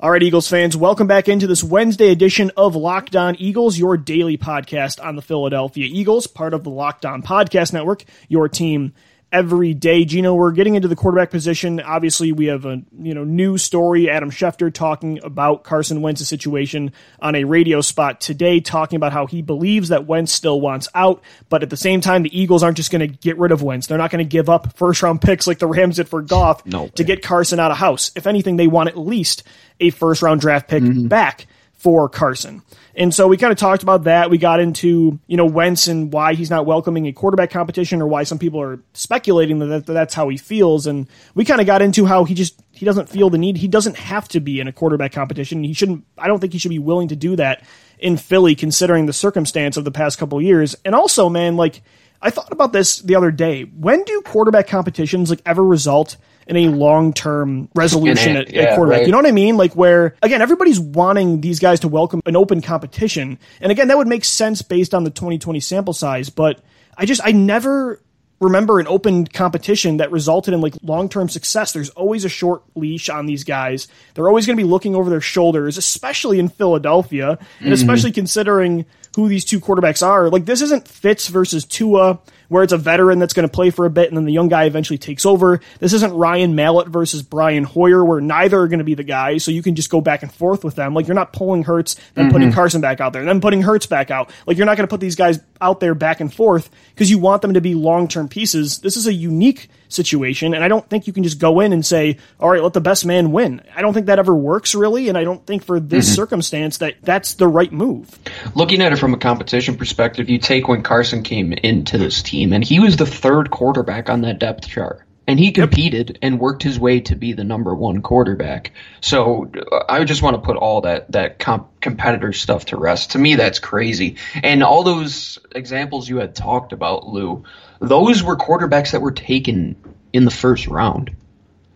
All 0.00 0.10
right, 0.10 0.22
Eagles 0.22 0.48
fans, 0.48 0.76
welcome 0.76 1.06
back 1.06 1.28
into 1.28 1.46
this 1.46 1.62
Wednesday 1.62 2.10
edition 2.10 2.50
of 2.56 2.74
Locked 2.74 3.14
On 3.14 3.36
Eagles, 3.36 3.78
your 3.78 3.96
daily 3.96 4.36
podcast 4.36 5.02
on 5.02 5.14
the 5.14 5.22
Philadelphia 5.22 5.86
Eagles, 5.88 6.26
part 6.26 6.52
of 6.52 6.64
the 6.64 6.70
Locked 6.70 7.06
On 7.06 7.22
Podcast 7.22 7.72
Network, 7.72 8.04
your 8.28 8.48
team 8.48 8.92
every 9.34 9.74
day. 9.74 10.04
Gino, 10.04 10.32
we're 10.32 10.52
getting 10.52 10.76
into 10.76 10.86
the 10.86 10.94
quarterback 10.94 11.32
position. 11.32 11.80
Obviously, 11.80 12.30
we 12.30 12.46
have 12.46 12.64
a 12.64 12.80
you 12.96 13.12
know 13.12 13.24
new 13.24 13.58
story. 13.58 14.08
Adam 14.08 14.30
Schefter 14.30 14.72
talking 14.72 15.18
about 15.24 15.64
Carson 15.64 16.00
Wentz's 16.00 16.28
situation 16.28 16.92
on 17.20 17.34
a 17.34 17.42
radio 17.42 17.80
spot 17.80 18.20
today, 18.20 18.60
talking 18.60 18.96
about 18.96 19.12
how 19.12 19.26
he 19.26 19.42
believes 19.42 19.88
that 19.88 20.06
Wentz 20.06 20.32
still 20.32 20.60
wants 20.60 20.88
out, 20.94 21.22
but 21.48 21.64
at 21.64 21.70
the 21.70 21.76
same 21.76 22.00
time, 22.00 22.22
the 22.22 22.40
Eagles 22.40 22.62
aren't 22.62 22.76
just 22.76 22.92
going 22.92 23.00
to 23.00 23.08
get 23.08 23.36
rid 23.36 23.50
of 23.50 23.60
Wentz. 23.60 23.88
They're 23.88 23.98
not 23.98 24.12
going 24.12 24.24
to 24.24 24.28
give 24.28 24.48
up 24.48 24.76
first 24.76 25.02
round 25.02 25.20
picks 25.20 25.46
like 25.46 25.58
the 25.58 25.66
Rams 25.66 25.96
did 25.96 26.08
for 26.08 26.22
Goff 26.22 26.64
no 26.64 26.88
to 26.88 27.04
get 27.04 27.22
Carson 27.22 27.58
out 27.58 27.72
of 27.72 27.76
house. 27.76 28.12
If 28.14 28.28
anything, 28.28 28.56
they 28.56 28.68
want 28.68 28.88
at 28.88 28.96
least 28.96 29.42
a 29.80 29.90
first 29.90 30.22
round 30.22 30.40
draft 30.40 30.68
pick 30.68 30.84
mm-hmm. 30.84 31.08
back 31.08 31.46
for 31.84 32.08
Carson. 32.08 32.62
And 32.94 33.12
so 33.12 33.28
we 33.28 33.36
kind 33.36 33.52
of 33.52 33.58
talked 33.58 33.82
about 33.82 34.04
that. 34.04 34.30
We 34.30 34.38
got 34.38 34.58
into, 34.58 35.18
you 35.26 35.36
know, 35.36 35.44
Wentz 35.44 35.86
and 35.86 36.10
why 36.10 36.32
he's 36.32 36.48
not 36.48 36.64
welcoming 36.64 37.06
a 37.06 37.12
quarterback 37.12 37.50
competition 37.50 38.00
or 38.00 38.06
why 38.06 38.22
some 38.22 38.38
people 38.38 38.58
are 38.62 38.80
speculating 38.94 39.58
that 39.58 39.84
that's 39.84 40.14
how 40.14 40.30
he 40.30 40.38
feels. 40.38 40.86
And 40.86 41.06
we 41.34 41.44
kind 41.44 41.60
of 41.60 41.66
got 41.66 41.82
into 41.82 42.06
how 42.06 42.24
he 42.24 42.32
just, 42.32 42.58
he 42.72 42.86
doesn't 42.86 43.10
feel 43.10 43.28
the 43.28 43.36
need. 43.36 43.58
He 43.58 43.68
doesn't 43.68 43.98
have 43.98 44.28
to 44.28 44.40
be 44.40 44.60
in 44.60 44.66
a 44.66 44.72
quarterback 44.72 45.12
competition. 45.12 45.62
He 45.62 45.74
shouldn't, 45.74 46.06
I 46.16 46.26
don't 46.26 46.40
think 46.40 46.54
he 46.54 46.58
should 46.58 46.70
be 46.70 46.78
willing 46.78 47.08
to 47.08 47.16
do 47.16 47.36
that 47.36 47.62
in 47.98 48.16
Philly 48.16 48.54
considering 48.54 49.04
the 49.04 49.12
circumstance 49.12 49.76
of 49.76 49.84
the 49.84 49.90
past 49.90 50.16
couple 50.16 50.40
years. 50.40 50.74
And 50.86 50.94
also, 50.94 51.28
man, 51.28 51.56
like, 51.56 51.82
I 52.22 52.30
thought 52.30 52.50
about 52.50 52.72
this 52.72 53.00
the 53.00 53.16
other 53.16 53.30
day. 53.30 53.64
When 53.64 54.04
do 54.04 54.22
quarterback 54.22 54.68
competitions 54.68 55.28
like 55.28 55.42
ever 55.44 55.62
result 55.62 56.16
in 56.46 56.56
a 56.56 56.68
long 56.68 57.12
term 57.12 57.68
resolution 57.74 58.36
at, 58.36 58.52
yeah, 58.52 58.62
at, 58.62 58.76
quarterback. 58.76 58.98
Right. 58.98 59.06
You 59.06 59.12
know 59.12 59.18
what 59.18 59.26
I 59.26 59.32
mean? 59.32 59.56
Like 59.56 59.74
where 59.74 60.16
again, 60.22 60.42
everybody's 60.42 60.80
wanting 60.80 61.40
these 61.40 61.58
guys 61.58 61.80
to 61.80 61.88
welcome 61.88 62.20
an 62.26 62.36
open 62.36 62.60
competition, 62.62 63.38
and 63.60 63.72
again, 63.72 63.88
that 63.88 63.98
would 63.98 64.08
make 64.08 64.24
sense 64.24 64.62
based 64.62 64.94
on 64.94 65.04
the 65.04 65.10
2020 65.10 65.60
sample 65.60 65.94
size. 65.94 66.30
But 66.30 66.60
I 66.96 67.06
just 67.06 67.20
I 67.24 67.32
never 67.32 68.00
remember 68.40 68.80
an 68.80 68.86
open 68.86 69.26
competition 69.26 69.98
that 69.98 70.10
resulted 70.10 70.54
in 70.54 70.60
like 70.60 70.74
long-term 70.82 71.28
success. 71.28 71.72
There's 71.72 71.90
always 71.90 72.24
a 72.24 72.28
short 72.28 72.62
leash 72.74 73.08
on 73.08 73.26
these 73.26 73.44
guys. 73.44 73.88
They're 74.14 74.28
always 74.28 74.46
going 74.46 74.56
to 74.56 74.62
be 74.62 74.68
looking 74.68 74.94
over 74.94 75.08
their 75.08 75.20
shoulders, 75.20 75.78
especially 75.78 76.38
in 76.38 76.48
Philadelphia, 76.48 77.30
and 77.30 77.38
mm-hmm. 77.38 77.72
especially 77.72 78.12
considering 78.12 78.86
who 79.16 79.28
these 79.28 79.44
two 79.44 79.60
quarterbacks 79.60 80.06
are. 80.06 80.28
Like 80.28 80.44
this 80.44 80.60
isn't 80.62 80.88
Fitz 80.88 81.28
versus 81.28 81.64
Tua 81.64 82.20
where 82.48 82.62
it's 82.62 82.72
a 82.72 82.78
veteran 82.78 83.18
that's 83.18 83.32
going 83.32 83.48
to 83.48 83.52
play 83.52 83.70
for 83.70 83.86
a 83.86 83.90
bit 83.90 84.08
and 84.08 84.16
then 84.16 84.24
the 84.24 84.32
young 84.32 84.48
guy 84.48 84.64
eventually 84.64 84.98
takes 84.98 85.26
over. 85.26 85.60
This 85.78 85.92
isn't 85.92 86.12
Ryan 86.12 86.54
Mallett 86.54 86.88
versus 86.88 87.22
Brian 87.22 87.64
Hoyer 87.64 88.04
where 88.04 88.20
neither 88.20 88.60
are 88.60 88.68
going 88.68 88.78
to 88.78 88.84
be 88.84 88.94
the 88.94 89.04
guy, 89.04 89.38
so 89.38 89.50
you 89.50 89.62
can 89.62 89.74
just 89.74 89.90
go 89.90 90.00
back 90.00 90.22
and 90.22 90.32
forth 90.32 90.64
with 90.64 90.74
them. 90.74 90.94
Like 90.94 91.06
you're 91.06 91.14
not 91.14 91.32
pulling 91.32 91.62
Hurts, 91.64 91.94
then 92.14 92.26
mm-hmm. 92.26 92.32
putting 92.32 92.52
Carson 92.52 92.80
back 92.80 93.00
out 93.00 93.12
there, 93.12 93.22
and 93.22 93.28
then 93.28 93.40
putting 93.40 93.62
Hurts 93.62 93.86
back 93.86 94.10
out. 94.10 94.30
Like 94.46 94.56
you're 94.56 94.66
not 94.66 94.76
going 94.76 94.86
to 94.86 94.90
put 94.90 95.00
these 95.00 95.16
guys 95.16 95.40
out 95.60 95.80
there 95.80 95.94
back 95.94 96.20
and 96.20 96.32
forth 96.32 96.70
because 96.90 97.10
you 97.10 97.18
want 97.18 97.42
them 97.42 97.54
to 97.54 97.60
be 97.60 97.74
long 97.74 98.08
term 98.08 98.28
pieces. 98.28 98.78
This 98.80 98.96
is 98.96 99.06
a 99.06 99.12
unique 99.12 99.68
situation, 99.88 100.54
and 100.54 100.62
I 100.62 100.68
don't 100.68 100.88
think 100.88 101.06
you 101.06 101.12
can 101.12 101.22
just 101.22 101.38
go 101.38 101.60
in 101.60 101.72
and 101.72 101.84
say, 101.84 102.18
"All 102.40 102.50
right, 102.50 102.62
let 102.62 102.72
the 102.72 102.80
best 102.80 103.06
man 103.06 103.32
win." 103.32 103.62
I 103.74 103.80
don't 103.80 103.94
think 103.94 104.06
that 104.06 104.18
ever 104.18 104.34
works 104.34 104.74
really, 104.74 105.08
and 105.08 105.16
I 105.16 105.24
don't 105.24 105.44
think 105.46 105.64
for 105.64 105.80
this 105.80 106.06
mm-hmm. 106.06 106.14
circumstance 106.14 106.78
that 106.78 106.96
that's 107.02 107.34
the 107.34 107.48
right 107.48 107.72
move. 107.72 108.18
Looking 108.54 108.82
at 108.82 108.92
it 108.92 108.96
from 108.96 109.14
a 109.14 109.18
competition 109.18 109.76
perspective, 109.76 110.28
you 110.28 110.38
take 110.38 110.68
when 110.68 110.82
Carson 110.82 111.22
came 111.22 111.52
into 111.52 111.98
this 111.98 112.22
team, 112.22 112.33
and 112.42 112.64
he 112.64 112.80
was 112.80 112.96
the 112.96 113.06
third 113.06 113.50
quarterback 113.50 114.10
on 114.10 114.22
that 114.22 114.38
depth 114.38 114.68
chart. 114.68 115.02
And 115.26 115.38
he 115.38 115.52
competed 115.52 116.10
yep. 116.10 116.18
and 116.20 116.38
worked 116.38 116.62
his 116.62 116.78
way 116.78 117.00
to 117.00 117.16
be 117.16 117.32
the 117.32 117.44
number 117.44 117.74
one 117.74 118.02
quarterback. 118.02 118.72
So 119.00 119.50
I 119.88 120.04
just 120.04 120.20
want 120.20 120.36
to 120.36 120.42
put 120.42 120.58
all 120.58 120.82
that 120.82 121.10
that 121.12 121.38
comp- 121.38 121.80
competitor 121.80 122.34
stuff 122.34 122.66
to 122.66 122.76
rest. 122.76 123.12
To 123.12 123.18
me, 123.18 123.36
that's 123.36 123.58
crazy. 123.58 124.16
And 124.42 124.62
all 124.62 124.82
those 124.82 125.38
examples 125.54 126.08
you 126.08 126.18
had 126.18 126.34
talked 126.34 126.74
about, 126.74 127.06
Lou, 127.06 127.44
those 127.80 128.22
were 128.22 128.36
quarterbacks 128.36 128.92
that 128.92 129.00
were 129.00 129.12
taken 129.12 129.76
in 130.12 130.26
the 130.26 130.30
first 130.30 130.66
round. 130.66 131.16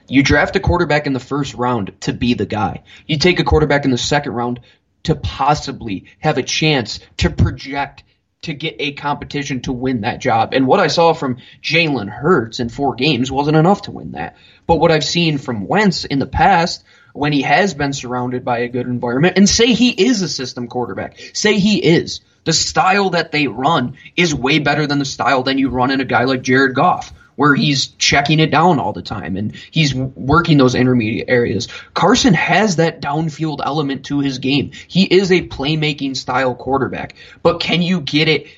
You 0.08 0.22
draft 0.22 0.56
a 0.56 0.60
quarterback 0.60 1.06
in 1.06 1.12
the 1.12 1.20
first 1.20 1.54
round 1.54 1.92
to 2.02 2.12
be 2.12 2.34
the 2.34 2.46
guy. 2.46 2.82
You 3.06 3.18
take 3.18 3.40
a 3.40 3.44
quarterback 3.44 3.84
in 3.84 3.90
the 3.90 3.98
second 3.98 4.32
round 4.32 4.60
to 5.04 5.14
possibly 5.14 6.04
have 6.18 6.38
a 6.38 6.42
chance 6.42 7.00
to 7.18 7.30
project 7.30 8.04
to 8.42 8.54
get 8.54 8.76
a 8.78 8.92
competition 8.92 9.60
to 9.62 9.72
win 9.72 10.02
that 10.02 10.20
job. 10.20 10.54
And 10.54 10.66
what 10.66 10.80
I 10.80 10.86
saw 10.86 11.12
from 11.12 11.38
Jalen 11.62 12.08
Hurts 12.08 12.60
in 12.60 12.68
four 12.68 12.94
games 12.94 13.32
wasn't 13.32 13.56
enough 13.56 13.82
to 13.82 13.90
win 13.90 14.12
that. 14.12 14.36
But 14.66 14.76
what 14.76 14.92
I've 14.92 15.04
seen 15.04 15.38
from 15.38 15.66
Wentz 15.66 16.04
in 16.04 16.18
the 16.18 16.26
past, 16.26 16.84
when 17.12 17.32
he 17.32 17.42
has 17.42 17.74
been 17.74 17.92
surrounded 17.92 18.44
by 18.44 18.60
a 18.60 18.68
good 18.68 18.86
environment, 18.86 19.36
and 19.36 19.48
say 19.48 19.72
he 19.72 19.90
is 19.90 20.22
a 20.22 20.28
system 20.28 20.68
quarterback, 20.68 21.18
say 21.32 21.58
he 21.58 21.78
is, 21.78 22.20
the 22.44 22.52
style 22.52 23.10
that 23.10 23.32
they 23.32 23.48
run 23.48 23.96
is 24.16 24.34
way 24.34 24.58
better 24.60 24.86
than 24.86 24.98
the 24.98 25.04
style 25.04 25.42
than 25.42 25.58
you 25.58 25.68
run 25.68 25.90
in 25.90 26.00
a 26.00 26.04
guy 26.04 26.24
like 26.24 26.42
Jared 26.42 26.74
Goff, 26.74 27.12
where 27.38 27.54
he's 27.54 27.86
checking 27.86 28.40
it 28.40 28.50
down 28.50 28.80
all 28.80 28.92
the 28.92 29.00
time 29.00 29.36
and 29.36 29.54
he's 29.70 29.94
working 29.94 30.58
those 30.58 30.74
intermediate 30.74 31.28
areas. 31.28 31.68
Carson 31.94 32.34
has 32.34 32.76
that 32.76 33.00
downfield 33.00 33.60
element 33.64 34.06
to 34.06 34.18
his 34.18 34.40
game. 34.40 34.72
He 34.88 35.04
is 35.04 35.30
a 35.30 35.46
playmaking 35.46 36.16
style 36.16 36.56
quarterback, 36.56 37.14
but 37.44 37.60
can 37.60 37.80
you 37.80 38.00
get 38.00 38.28
it 38.28 38.48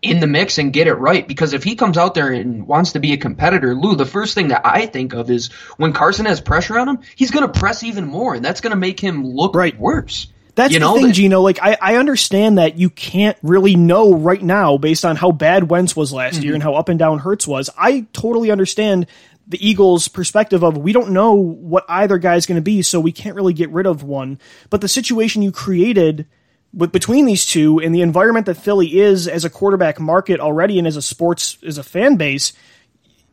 in 0.00 0.18
the 0.18 0.26
mix 0.26 0.56
and 0.56 0.72
get 0.72 0.86
it 0.86 0.94
right. 0.94 1.28
Because 1.28 1.52
if 1.52 1.62
he 1.62 1.76
comes 1.76 1.98
out 1.98 2.14
there 2.14 2.32
and 2.32 2.66
wants 2.66 2.92
to 2.92 3.00
be 3.00 3.12
a 3.12 3.18
competitor, 3.18 3.74
Lou, 3.74 3.96
the 3.96 4.06
first 4.06 4.34
thing 4.34 4.48
that 4.48 4.62
I 4.64 4.86
think 4.86 5.12
of 5.12 5.30
is 5.30 5.52
when 5.76 5.92
Carson 5.92 6.24
has 6.24 6.40
pressure 6.40 6.78
on 6.78 6.88
him, 6.88 6.98
he's 7.14 7.30
going 7.30 7.46
to 7.46 7.60
press 7.60 7.82
even 7.82 8.06
more, 8.06 8.34
and 8.34 8.42
that's 8.42 8.62
going 8.62 8.72
to 8.72 8.76
make 8.76 8.98
him 8.98 9.26
look 9.26 9.54
right. 9.54 9.78
worse. 9.78 10.26
That's 10.54 10.72
you 10.72 10.80
the 10.80 10.86
know, 10.86 10.94
thing, 10.96 11.12
Gino. 11.12 11.40
Like, 11.40 11.58
I, 11.62 11.78
I 11.80 11.96
understand 11.96 12.58
that 12.58 12.76
you 12.76 12.90
can't 12.90 13.38
really 13.42 13.74
know 13.74 14.14
right 14.14 14.42
now 14.42 14.76
based 14.76 15.04
on 15.04 15.16
how 15.16 15.32
bad 15.32 15.70
Wentz 15.70 15.96
was 15.96 16.12
last 16.12 16.34
mm-hmm. 16.34 16.44
year 16.44 16.54
and 16.54 16.62
how 16.62 16.74
up 16.74 16.88
and 16.88 16.98
down 16.98 17.18
Hurts 17.18 17.46
was. 17.46 17.70
I 17.76 18.06
totally 18.12 18.50
understand 18.50 19.06
the 19.48 19.66
Eagles' 19.66 20.08
perspective 20.08 20.62
of 20.62 20.76
we 20.76 20.92
don't 20.92 21.12
know 21.12 21.34
what 21.34 21.84
either 21.88 22.18
guy's 22.18 22.46
going 22.46 22.56
to 22.56 22.62
be, 22.62 22.82
so 22.82 23.00
we 23.00 23.12
can't 23.12 23.34
really 23.34 23.54
get 23.54 23.70
rid 23.70 23.86
of 23.86 24.02
one. 24.02 24.38
But 24.68 24.82
the 24.82 24.88
situation 24.88 25.42
you 25.42 25.52
created 25.52 26.26
with 26.74 26.92
between 26.92 27.24
these 27.24 27.46
two 27.46 27.80
and 27.80 27.94
the 27.94 28.02
environment 28.02 28.46
that 28.46 28.54
Philly 28.56 29.00
is 29.00 29.28
as 29.28 29.44
a 29.44 29.50
quarterback 29.50 30.00
market 30.00 30.40
already 30.40 30.78
and 30.78 30.86
as 30.86 30.96
a 30.96 31.02
sports 31.02 31.58
as 31.66 31.78
a 31.78 31.82
fan 31.82 32.16
base, 32.16 32.52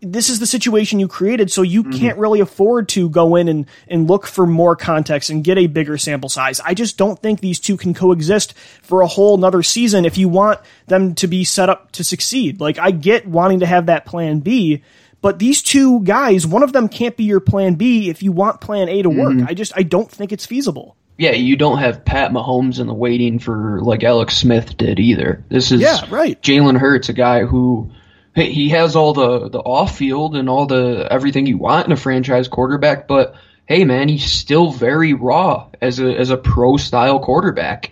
this 0.02 0.30
is 0.30 0.40
the 0.40 0.48
situation 0.48 1.00
you 1.00 1.08
created, 1.08 1.52
so 1.52 1.62
you 1.62 1.84
mm-hmm. 1.84 2.00
can't 2.00 2.18
really 2.18 2.40
afford 2.40 2.90
to 2.90 3.10
go 3.10 3.36
in 3.36 3.48
and, 3.48 3.66
and 3.88 4.10
look 4.10 4.26
for 4.26 4.48
more 4.48 4.76
context 4.76 5.30
and 5.30 5.44
get 5.44 5.58
a 5.58 5.68
bigger 5.68 5.98
sample 5.98 6.30
size. 6.30 6.60
I 6.60 6.74
just 6.74 6.98
don't 6.98 7.20
think 7.20 7.40
these 7.40 7.60
two 7.60 7.78
can 7.78 7.94
coexist 7.94 8.54
for 8.82 9.02
a 9.02 9.08
whole 9.08 9.38
nother 9.38 9.64
season 9.64 10.06
if 10.06 10.18
you 10.18 10.30
want 10.30 10.60
them 10.88 11.16
to 11.16 11.28
be 11.28 11.44
set 11.44 11.70
up 11.70 11.92
to 11.94 12.04
succeed. 12.04 12.62
Like, 12.62 12.80
I 12.80 12.92
get 12.92 13.28
wanting 13.28 13.60
to 13.60 13.66
have 13.66 13.88
that 13.88 14.06
plan 14.06 14.40
B, 14.40 14.84
but 15.22 15.40
these 15.40 15.62
two 15.62 16.02
guys, 16.02 16.48
one 16.48 16.64
of 16.64 16.72
them 16.72 16.88
can't 16.88 17.18
be 17.18 17.26
your 17.26 17.42
plan 17.42 17.76
B 17.76 18.10
if 18.10 18.24
you 18.24 18.32
want 18.32 18.62
plan 18.62 18.88
A 18.88 19.02
to 19.02 19.10
work. 19.10 19.34
Mm-hmm. 19.34 19.48
I 19.48 19.54
just, 19.54 19.74
I 19.76 19.84
don't 19.84 20.10
think 20.10 20.32
it's 20.32 20.46
feasible. 20.46 20.96
Yeah, 21.18 21.32
you 21.32 21.58
don't 21.58 21.80
have 21.80 22.06
Pat 22.06 22.32
Mahomes 22.32 22.80
in 22.80 22.88
the 22.88 22.94
waiting 22.94 23.40
for 23.40 23.82
like 23.82 24.06
Alex 24.06 24.38
Smith 24.38 24.78
did 24.78 25.00
either. 25.00 25.44
This 25.50 25.74
is 25.74 25.82
yeah, 25.82 26.06
right. 26.10 26.42
Jalen 26.42 26.78
Hurts, 26.78 27.10
a 27.10 27.14
guy 27.14 27.44
who 27.44 27.92
he 28.39 28.69
has 28.69 28.95
all 28.95 29.13
the 29.13 29.49
the 29.49 29.60
off 29.60 29.97
field 29.97 30.36
and 30.36 30.49
all 30.49 30.65
the 30.65 31.08
everything 31.10 31.45
you 31.45 31.58
want 31.58 31.88
in 31.88 31.91
a 31.91 31.97
franchise 31.97 32.47
quarterback, 32.47 33.08
but 33.08 33.36
hey 33.65 33.86
man, 33.86 34.10
he's 34.10 34.32
still 34.32 34.71
very 34.71 35.13
raw 35.13 35.69
as 35.82 35.99
a 35.99 36.17
as 36.17 36.30
a 36.30 36.38
pro 36.38 36.78
style 36.78 37.19
quarterback. 37.19 37.91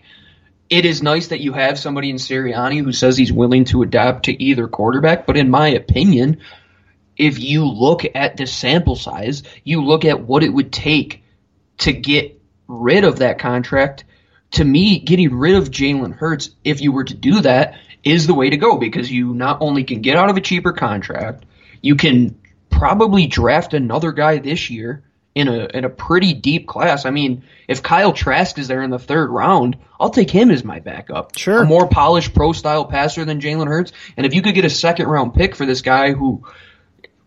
It 0.69 0.85
is 0.85 1.01
nice 1.01 1.27
that 1.27 1.39
you 1.39 1.53
have 1.53 1.79
somebody 1.79 2.09
in 2.09 2.17
Sirianni 2.17 2.83
who 2.83 2.91
says 2.91 3.17
he's 3.17 3.31
willing 3.31 3.65
to 3.65 3.83
adapt 3.83 4.25
to 4.25 4.43
either 4.43 4.67
quarterback, 4.67 5.25
but 5.25 5.37
in 5.37 5.49
my 5.49 5.69
opinion, 5.69 6.41
if 7.15 7.39
you 7.39 7.65
look 7.65 8.03
at 8.15 8.37
the 8.37 8.45
sample 8.45 8.95
size, 8.95 9.43
you 9.63 9.83
look 9.83 10.03
at 10.03 10.21
what 10.21 10.43
it 10.43 10.53
would 10.53 10.73
take 10.73 11.23
to 11.79 11.93
get 11.93 12.41
rid 12.67 13.03
of 13.03 13.19
that 13.19 13.39
contract. 13.39 14.03
To 14.51 14.63
me, 14.63 14.99
getting 14.99 15.35
rid 15.35 15.55
of 15.55 15.71
Jalen 15.71 16.13
Hurts, 16.13 16.51
if 16.63 16.81
you 16.81 16.91
were 16.91 17.03
to 17.05 17.13
do 17.13 17.41
that, 17.41 17.75
is 18.03 18.27
the 18.27 18.33
way 18.33 18.49
to 18.49 18.57
go 18.57 18.77
because 18.77 19.11
you 19.11 19.33
not 19.33 19.57
only 19.61 19.83
can 19.83 20.01
get 20.01 20.15
out 20.15 20.29
of 20.29 20.37
a 20.37 20.41
cheaper 20.41 20.73
contract, 20.73 21.45
you 21.81 21.95
can 21.95 22.37
probably 22.69 23.27
draft 23.27 23.73
another 23.73 24.11
guy 24.11 24.37
this 24.37 24.69
year 24.69 25.03
in 25.37 25.47
a 25.47 25.67
in 25.73 25.85
a 25.85 25.89
pretty 25.89 26.33
deep 26.33 26.67
class. 26.67 27.05
I 27.05 27.11
mean, 27.11 27.43
if 27.67 27.83
Kyle 27.83 28.11
Trask 28.11 28.57
is 28.57 28.67
there 28.67 28.81
in 28.81 28.89
the 28.89 28.97
third 28.97 29.29
round, 29.29 29.77
I'll 29.99 30.09
take 30.09 30.31
him 30.31 30.49
as 30.49 30.63
my 30.63 30.79
backup. 30.79 31.37
Sure. 31.37 31.61
A 31.61 31.65
more 31.65 31.87
polished 31.87 32.33
pro 32.33 32.53
style 32.53 32.85
passer 32.85 33.23
than 33.23 33.39
Jalen 33.39 33.67
Hurts. 33.67 33.91
And 34.15 34.25
if 34.25 34.33
you 34.33 34.41
could 34.41 34.55
get 34.55 34.65
a 34.65 34.69
second 34.69 35.07
round 35.07 35.35
pick 35.35 35.55
for 35.55 35.65
this 35.65 35.81
guy 35.81 36.13
who 36.13 36.43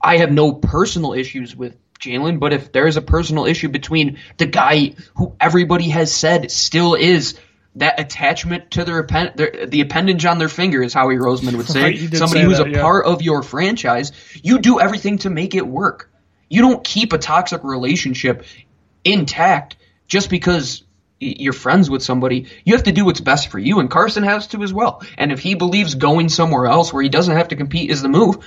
I 0.00 0.16
have 0.18 0.32
no 0.32 0.52
personal 0.52 1.12
issues 1.12 1.54
with 1.54 1.76
Jalen, 2.00 2.40
but 2.40 2.52
if 2.52 2.72
there 2.72 2.88
is 2.88 2.96
a 2.96 3.02
personal 3.02 3.46
issue 3.46 3.68
between 3.68 4.18
the 4.38 4.46
guy 4.46 4.94
who 5.14 5.36
everybody 5.38 5.90
has 5.90 6.12
said 6.12 6.50
still 6.50 6.94
is 6.94 7.38
that 7.76 8.00
attachment 8.00 8.72
to 8.72 8.84
their, 8.84 9.02
their 9.36 9.66
the 9.66 9.80
appendage 9.80 10.24
on 10.24 10.38
their 10.38 10.48
finger 10.48 10.82
is 10.82 10.92
Howie 10.92 11.16
Roseman 11.16 11.56
would 11.56 11.68
say. 11.68 11.80
Right, 11.82 11.98
Somebody 11.98 12.40
say 12.40 12.44
who's 12.44 12.58
that, 12.58 12.66
a 12.66 12.70
yeah. 12.70 12.82
part 12.82 13.06
of 13.06 13.22
your 13.22 13.42
franchise, 13.42 14.12
you 14.42 14.58
do 14.58 14.80
everything 14.80 15.18
to 15.18 15.30
make 15.30 15.54
it 15.54 15.66
work. 15.66 16.10
You 16.48 16.62
don't 16.62 16.82
keep 16.82 17.12
a 17.12 17.18
toxic 17.18 17.62
relationship 17.62 18.44
intact 19.04 19.76
just 20.08 20.30
because 20.30 20.82
you're 21.20 21.52
friends 21.52 21.88
with 21.88 22.02
somebody. 22.02 22.48
You 22.64 22.74
have 22.74 22.84
to 22.84 22.92
do 22.92 23.04
what's 23.04 23.20
best 23.20 23.48
for 23.48 23.58
you, 23.58 23.78
and 23.78 23.90
Carson 23.90 24.24
has 24.24 24.48
to 24.48 24.62
as 24.62 24.72
well. 24.72 25.02
And 25.16 25.30
if 25.30 25.38
he 25.38 25.54
believes 25.54 25.94
going 25.94 26.28
somewhere 26.28 26.66
else 26.66 26.92
where 26.92 27.02
he 27.02 27.08
doesn't 27.08 27.36
have 27.36 27.48
to 27.48 27.56
compete 27.56 27.90
is 27.90 28.02
the 28.02 28.08
move, 28.08 28.44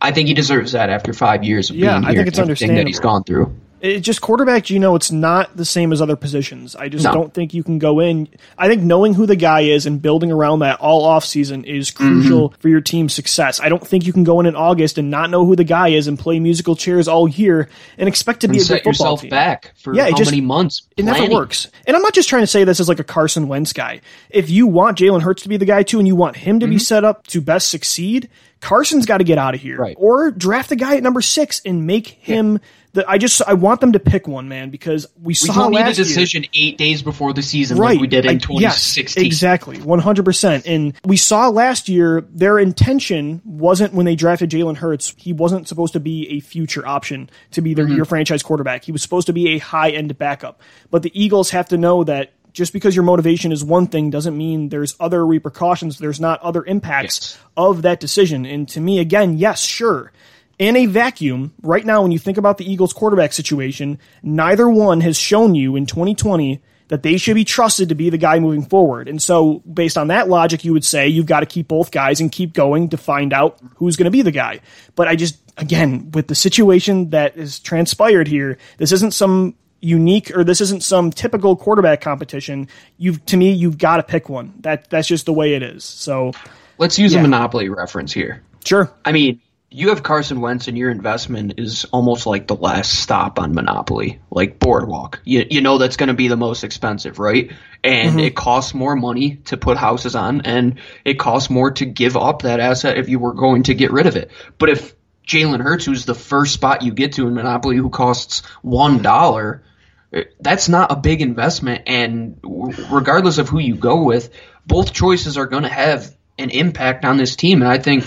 I 0.00 0.12
think 0.12 0.28
he 0.28 0.34
deserves 0.34 0.72
that 0.72 0.90
after 0.90 1.12
five 1.12 1.44
years 1.44 1.70
of 1.70 1.76
Yeah, 1.76 1.98
being 1.98 2.04
I 2.04 2.14
think 2.14 2.28
it's 2.28 2.38
understandable 2.38 2.80
that 2.80 2.86
he's 2.86 3.00
gone 3.00 3.24
through. 3.24 3.54
It 3.84 4.00
just 4.00 4.22
quarterback, 4.22 4.70
you 4.70 4.78
know, 4.78 4.94
it's 4.94 5.12
not 5.12 5.54
the 5.58 5.64
same 5.66 5.92
as 5.92 6.00
other 6.00 6.16
positions. 6.16 6.74
I 6.74 6.88
just 6.88 7.04
No. 7.04 7.12
don't 7.12 7.34
think 7.34 7.52
you 7.52 7.62
can 7.62 7.78
go 7.78 8.00
in. 8.00 8.28
I 8.56 8.66
think 8.66 8.80
knowing 8.82 9.12
who 9.12 9.26
the 9.26 9.36
guy 9.36 9.60
is 9.60 9.84
and 9.84 10.00
building 10.00 10.32
around 10.32 10.60
that 10.60 10.80
all 10.80 11.04
off 11.04 11.22
season 11.22 11.64
is 11.64 11.90
crucial 11.90 12.48
Mm-hmm. 12.48 12.60
for 12.62 12.68
your 12.70 12.80
team's 12.80 13.12
success. 13.12 13.60
I 13.60 13.68
don't 13.68 13.86
think 13.86 14.06
you 14.06 14.14
can 14.14 14.24
go 14.24 14.40
in 14.40 14.46
in 14.46 14.56
August 14.56 14.96
and 14.96 15.10
not 15.10 15.28
know 15.28 15.44
who 15.44 15.54
the 15.54 15.64
guy 15.64 15.88
is 15.88 16.06
and 16.06 16.18
play 16.18 16.40
musical 16.40 16.74
chairs 16.76 17.08
all 17.08 17.28
year 17.28 17.68
and 17.98 18.08
expect 18.08 18.40
to 18.40 18.48
be 18.48 18.52
And 18.56 18.56
a 18.56 18.62
good 18.62 18.66
set 18.66 18.74
football 18.78 18.90
yourself 18.92 19.20
team. 19.20 19.28
back 19.30 19.74
for 19.76 19.94
Yeah, 19.94 20.06
it 20.06 20.12
how 20.12 20.16
just- 20.16 20.30
many 20.30 20.40
months? 20.40 20.80
It 20.96 21.04
never 21.04 21.26
works. 21.30 21.68
And 21.86 21.94
I'm 21.94 22.02
not 22.02 22.14
just 22.14 22.30
trying 22.30 22.42
to 22.42 22.46
say 22.46 22.64
this 22.64 22.80
as 22.80 22.88
like 22.88 23.00
a 23.00 23.04
Carson 23.04 23.48
Wentz 23.48 23.74
guy. 23.74 24.00
If 24.30 24.48
you 24.48 24.66
want 24.66 24.96
Jalen 24.96 25.20
Hurts 25.20 25.42
to 25.42 25.50
be 25.50 25.58
the 25.58 25.66
guy 25.66 25.82
too, 25.82 25.98
and 25.98 26.08
you 26.08 26.16
want 26.16 26.36
him 26.36 26.58
to 26.60 26.66
be 26.66 26.78
set 26.78 27.04
up 27.04 27.26
to 27.26 27.42
best 27.42 27.68
succeed, 27.68 28.30
Carson's 28.62 29.04
got 29.04 29.18
to 29.18 29.24
get 29.24 29.36
out 29.36 29.54
of 29.54 29.60
here, 29.60 29.76
Right. 29.76 29.94
or 29.98 30.30
draft 30.30 30.72
a 30.72 30.76
guy 30.76 30.96
at 30.96 31.02
number 31.02 31.20
six 31.20 31.60
and 31.66 31.86
make 31.86 32.06
him. 32.22 32.60
The, 32.94 33.04
I 33.08 33.18
just 33.18 33.42
I 33.46 33.54
want 33.54 33.80
them 33.80 33.92
to 33.92 33.98
pick 33.98 34.26
one 34.28 34.48
man 34.48 34.70
because 34.70 35.06
we 35.20 35.28
We 35.30 35.34
saw 35.34 35.52
don't 35.52 35.72
need 35.72 35.78
a 35.78 35.84
last 35.86 35.98
year- 35.98 36.04
decision 36.04 36.44
eight 36.54 36.78
days 36.78 37.02
before 37.02 37.32
the 37.32 37.42
season 37.42 37.76
right 37.76 37.90
like 37.92 38.00
we 38.00 38.06
did 38.06 38.24
in 38.24 38.30
I- 38.30 38.38
2016. 38.38 39.22
Yes, 39.24 39.26
exactly, 39.26 39.78
one 39.80 39.98
hundred 39.98 40.24
percent. 40.24 40.66
And 40.66 40.94
we 41.04 41.16
saw 41.16 41.48
last 41.48 41.88
year 41.88 42.24
their 42.32 42.58
intention 42.58 43.42
wasn't 43.44 43.94
when 43.94 44.06
they 44.06 44.14
drafted 44.14 44.50
Jalen 44.50 44.76
Hurts. 44.76 45.12
He 45.18 45.32
wasn't 45.32 45.66
supposed 45.68 45.92
to 45.94 46.00
be 46.00 46.28
a 46.30 46.40
future 46.40 46.86
option 46.86 47.28
to 47.50 47.60
be 47.60 47.74
their, 47.74 47.84
mm-hmm. 47.84 47.96
your 47.96 48.04
franchise 48.04 48.42
quarterback. 48.42 48.84
He 48.84 48.92
was 48.92 49.02
supposed 49.02 49.26
to 49.26 49.32
be 49.32 49.50
a 49.50 49.58
high 49.58 49.90
end 49.90 50.16
backup. 50.16 50.60
But 50.90 51.02
the 51.02 51.10
Eagles 51.20 51.50
have 51.50 51.68
to 51.68 51.76
know 51.76 52.04
that. 52.04 52.32
Just 52.52 52.72
because 52.72 52.94
your 52.94 53.02
motivation 53.02 53.50
is 53.50 53.64
one 53.64 53.88
thing 53.88 54.10
doesn't 54.10 54.38
mean 54.38 54.68
there's 54.68 54.94
other 55.00 55.26
repercussions. 55.26 55.98
There's 55.98 56.20
not 56.20 56.40
other 56.40 56.64
impacts 56.64 57.32
Yes. 57.34 57.38
of 57.56 57.82
that 57.82 57.98
decision. 57.98 58.46
And 58.46 58.68
to 58.68 58.80
me, 58.80 59.00
again, 59.00 59.38
yes, 59.38 59.60
sure. 59.60 60.12
In 60.58 60.76
a 60.76 60.86
vacuum, 60.86 61.52
right 61.62 61.84
now, 61.84 62.02
when 62.02 62.12
you 62.12 62.18
think 62.18 62.38
about 62.38 62.58
the 62.58 62.70
Eagles 62.70 62.92
quarterback 62.92 63.32
situation, 63.32 63.98
neither 64.22 64.68
one 64.68 65.00
has 65.00 65.16
shown 65.18 65.54
you 65.54 65.74
in 65.76 65.86
2020 65.86 66.60
that 66.88 67.02
they 67.02 67.16
should 67.16 67.34
be 67.34 67.44
trusted 67.44 67.88
to 67.88 67.94
be 67.94 68.10
the 68.10 68.18
guy 68.18 68.38
moving 68.38 68.62
forward. 68.64 69.08
And 69.08 69.20
so, 69.20 69.60
based 69.60 69.96
on 69.98 70.08
that 70.08 70.28
logic, 70.28 70.64
you 70.64 70.72
would 70.72 70.84
say 70.84 71.08
you've 71.08 71.26
got 71.26 71.40
to 71.40 71.46
keep 71.46 71.66
both 71.66 71.90
guys 71.90 72.20
and 72.20 72.30
keep 72.30 72.52
going 72.52 72.90
to 72.90 72.96
find 72.96 73.32
out 73.32 73.58
who's 73.76 73.96
going 73.96 74.04
to 74.04 74.10
be 74.10 74.22
the 74.22 74.30
guy. 74.30 74.60
But 74.94 75.08
I 75.08 75.16
just, 75.16 75.38
again, 75.56 76.10
with 76.12 76.28
the 76.28 76.34
situation 76.34 77.10
that 77.10 77.36
has 77.36 77.58
transpired 77.58 78.28
here, 78.28 78.58
this 78.76 78.92
isn't 78.92 79.12
some 79.14 79.54
unique 79.80 80.30
or 80.36 80.44
this 80.44 80.60
isn't 80.60 80.82
some 80.82 81.10
typical 81.10 81.56
quarterback 81.56 82.00
competition. 82.00 82.68
You've 82.96 83.24
to 83.26 83.36
me, 83.36 83.52
you've 83.52 83.76
got 83.78 83.96
to 83.96 84.02
pick 84.02 84.28
one. 84.28 84.54
That 84.60 84.88
that's 84.90 85.08
just 85.08 85.26
the 85.26 85.32
way 85.32 85.54
it 85.54 85.62
is. 85.62 85.84
So, 85.84 86.32
Let's 86.78 86.98
use 86.98 87.12
Yeah. 87.14 87.20
a 87.20 87.22
monopoly 87.22 87.68
reference 87.70 88.12
here. 88.12 88.42
sure. 88.64 88.90
I 89.04 89.12
mean, 89.12 89.40
you 89.74 89.88
have 89.88 90.04
Carson 90.04 90.40
Wentz, 90.40 90.68
and 90.68 90.78
your 90.78 90.88
investment 90.88 91.54
is 91.58 91.84
almost 91.86 92.26
like 92.26 92.46
the 92.46 92.54
last 92.54 92.92
stop 92.92 93.40
on 93.40 93.54
Monopoly, 93.54 94.20
like 94.30 94.60
Boardwalk. 94.60 95.20
You, 95.24 95.46
you 95.50 95.62
know 95.62 95.78
that's 95.78 95.96
going 95.96 96.10
to 96.10 96.14
be 96.14 96.28
the 96.28 96.36
most 96.36 96.62
expensive, 96.62 97.18
right? 97.18 97.50
And 97.82 98.10
mm-hmm. 98.10 98.20
it 98.20 98.36
costs 98.36 98.72
more 98.72 98.94
money 98.94 99.38
to 99.46 99.56
put 99.56 99.76
houses 99.76 100.14
on, 100.14 100.42
and 100.42 100.78
it 101.04 101.18
costs 101.18 101.50
more 101.50 101.72
to 101.72 101.86
give 101.86 102.16
up 102.16 102.42
that 102.42 102.60
asset 102.60 102.98
if 102.98 103.08
you 103.08 103.18
were 103.18 103.34
going 103.34 103.64
to 103.64 103.74
get 103.74 103.90
rid 103.90 104.06
of 104.06 104.14
it. 104.14 104.30
But 104.58 104.68
if 104.68 104.94
Jalen 105.26 105.60
Hurts, 105.60 105.86
who's 105.86 106.04
the 106.04 106.14
first 106.14 106.54
spot 106.54 106.82
you 106.82 106.92
get 106.92 107.14
to 107.14 107.26
in 107.26 107.34
Monopoly, 107.34 107.76
who 107.76 107.90
costs 107.90 108.42
one 108.62 109.02
dollar, 109.02 109.64
eh, 110.12 110.22
that's 110.38 110.68
not 110.68 110.92
a 110.92 110.96
big 110.96 111.20
investment. 111.20 111.82
And 111.88 112.38
regardless 112.44 113.38
of 113.38 113.48
who 113.48 113.58
you 113.58 113.74
go 113.74 114.04
with, 114.04 114.30
both 114.64 114.92
choices 114.92 115.36
are 115.36 115.46
going 115.46 115.64
to 115.64 115.68
have 115.68 116.14
an 116.38 116.50
impact 116.50 117.04
on 117.04 117.16
this 117.16 117.34
team. 117.34 117.60
And 117.60 117.70
I 117.70 117.78
think 117.78 118.04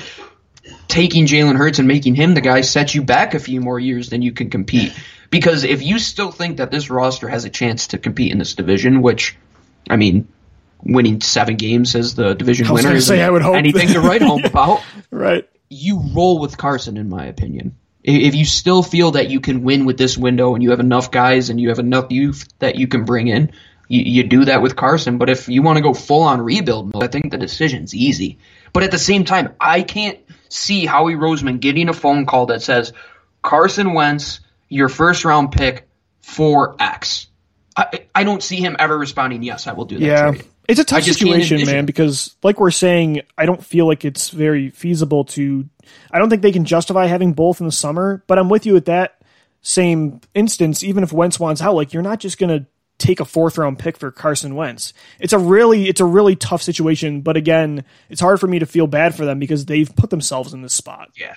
taking 0.87 1.25
Jalen 1.25 1.55
Hurts 1.57 1.79
and 1.79 1.87
making 1.87 2.15
him 2.15 2.33
the 2.33 2.41
guy 2.41 2.61
sets 2.61 2.95
you 2.95 3.01
back 3.03 3.33
a 3.33 3.39
few 3.39 3.61
more 3.61 3.79
years 3.79 4.09
than 4.09 4.21
you 4.21 4.31
can 4.31 4.49
compete. 4.49 4.93
Because 5.29 5.63
if 5.63 5.83
you 5.83 5.99
still 5.99 6.31
think 6.31 6.57
that 6.57 6.71
this 6.71 6.89
roster 6.89 7.27
has 7.27 7.43
a 7.45 7.49
chance 7.49 7.87
to 7.87 7.97
compete 7.97 8.31
in 8.31 8.37
this 8.37 8.53
division, 8.55 9.01
which, 9.01 9.35
I 9.89 9.97
mean, 9.97 10.27
winning 10.81 11.19
seven 11.21 11.55
games 11.57 11.95
as 11.95 12.15
the 12.15 12.33
division 12.33 12.71
winner 12.71 12.93
is 12.93 13.07
say, 13.07 13.21
I 13.21 13.29
would 13.29 13.41
hope 13.41 13.55
anything 13.55 13.89
to 13.89 13.99
write 13.99 14.21
home 14.21 14.45
about 14.45 14.81
Right. 15.11 15.47
you 15.69 16.01
roll 16.13 16.39
with 16.39 16.57
Carson, 16.57 16.95
in 16.97 17.09
my 17.09 17.25
opinion. 17.25 17.75
If 18.03 18.35
you 18.35 18.45
still 18.45 18.83
feel 18.83 19.11
that 19.11 19.29
you 19.29 19.41
can 19.41 19.63
win 19.63 19.83
with 19.85 19.97
this 19.97 20.17
window 20.17 20.53
and 20.53 20.63
you 20.63 20.69
have 20.69 20.79
enough 20.79 21.11
guys 21.11 21.49
and 21.49 21.59
you 21.59 21.69
have 21.69 21.79
enough 21.79 22.09
youth 22.09 22.47
that 22.59 22.75
you 22.75 22.87
can 22.87 23.03
bring 23.03 23.27
in, 23.27 23.51
you, 23.89 24.01
you 24.01 24.23
do 24.23 24.45
that 24.45 24.61
with 24.61 24.77
Carson. 24.77 25.17
But 25.17 25.29
if 25.29 25.49
you 25.49 25.61
want 25.61 25.75
to 25.77 25.81
go 25.83 25.93
full 25.93 26.23
on 26.23 26.39
rebuild 26.39 26.93
mode, 26.93 27.03
I 27.03 27.07
think 27.07 27.31
the 27.31 27.37
decision's 27.37 27.93
easy. 27.93 28.37
But 28.71 28.83
at 28.83 28.91
the 28.91 28.97
same 28.99 29.25
time, 29.25 29.55
I 29.59 29.81
can't 29.81 30.19
see 30.49 30.85
Howie 30.85 31.15
Roseman 31.15 31.59
getting 31.59 31.89
a 31.89 31.93
phone 31.93 32.25
call 32.25 32.47
that 32.47 32.61
says, 32.61 32.93
Carson 33.41 33.93
Wentz, 33.93 34.39
your 34.69 34.89
first 34.89 35.25
round 35.25 35.51
pick 35.51 35.87
for 36.21 36.75
X. 36.79 37.27
I, 37.75 38.05
I 38.13 38.23
don't 38.23 38.41
see 38.41 38.57
him 38.57 38.75
ever 38.79 38.97
responding, 38.97 39.43
yes, 39.43 39.67
I 39.67 39.73
will 39.73 39.85
do 39.85 39.99
that 39.99 40.05
Yeah. 40.05 40.31
trade. 40.31 40.45
It's 40.67 40.79
a 40.81 40.83
tough 40.83 41.03
situation, 41.03 41.65
man, 41.65 41.85
because 41.85 42.35
like 42.43 42.59
we're 42.59 42.71
saying, 42.71 43.21
I 43.37 43.45
don't 43.45 43.63
feel 43.63 43.87
like 43.87 44.03
it's 44.03 44.29
very 44.31 44.69
feasible 44.69 45.23
to 45.25 45.65
I 46.11 46.19
don't 46.19 46.29
think 46.29 46.41
they 46.41 46.51
can 46.51 46.65
justify 46.65 47.05
having 47.05 47.31
both 47.31 47.61
in 47.61 47.65
the 47.65 47.71
summer, 47.71 48.21
but 48.27 48.37
I'm 48.37 48.49
with 48.49 48.65
you 48.65 48.75
at 48.75 48.85
that 48.85 49.21
same 49.61 50.19
instance, 50.33 50.83
even 50.83 51.03
if 51.03 51.13
Wentz 51.13 51.39
wants 51.39 51.61
out, 51.61 51.75
like 51.75 51.93
you're 51.93 52.03
not 52.03 52.19
just 52.19 52.37
gonna 52.37 52.65
take 52.97 53.19
a 53.19 53.25
fourth 53.25 53.57
round 53.57 53.79
pick 53.79 53.97
for 53.97 54.11
Carson 54.11 54.55
Wentz. 54.55 54.93
It's 55.19 55.33
a 55.33 55.39
really 55.39 55.87
it's 55.87 56.01
a 56.01 56.05
really 56.05 56.35
tough 56.35 56.61
situation, 56.61 57.21
but 57.21 57.37
again, 57.37 57.83
it's 58.09 58.21
hard 58.21 58.39
for 58.39 58.47
me 58.47 58.59
to 58.59 58.65
feel 58.65 58.87
bad 58.87 59.15
for 59.15 59.25
them 59.25 59.39
because 59.39 59.65
they've 59.65 59.93
put 59.95 60.09
themselves 60.09 60.53
in 60.53 60.61
this 60.61 60.73
spot. 60.73 61.09
Yeah. 61.15 61.35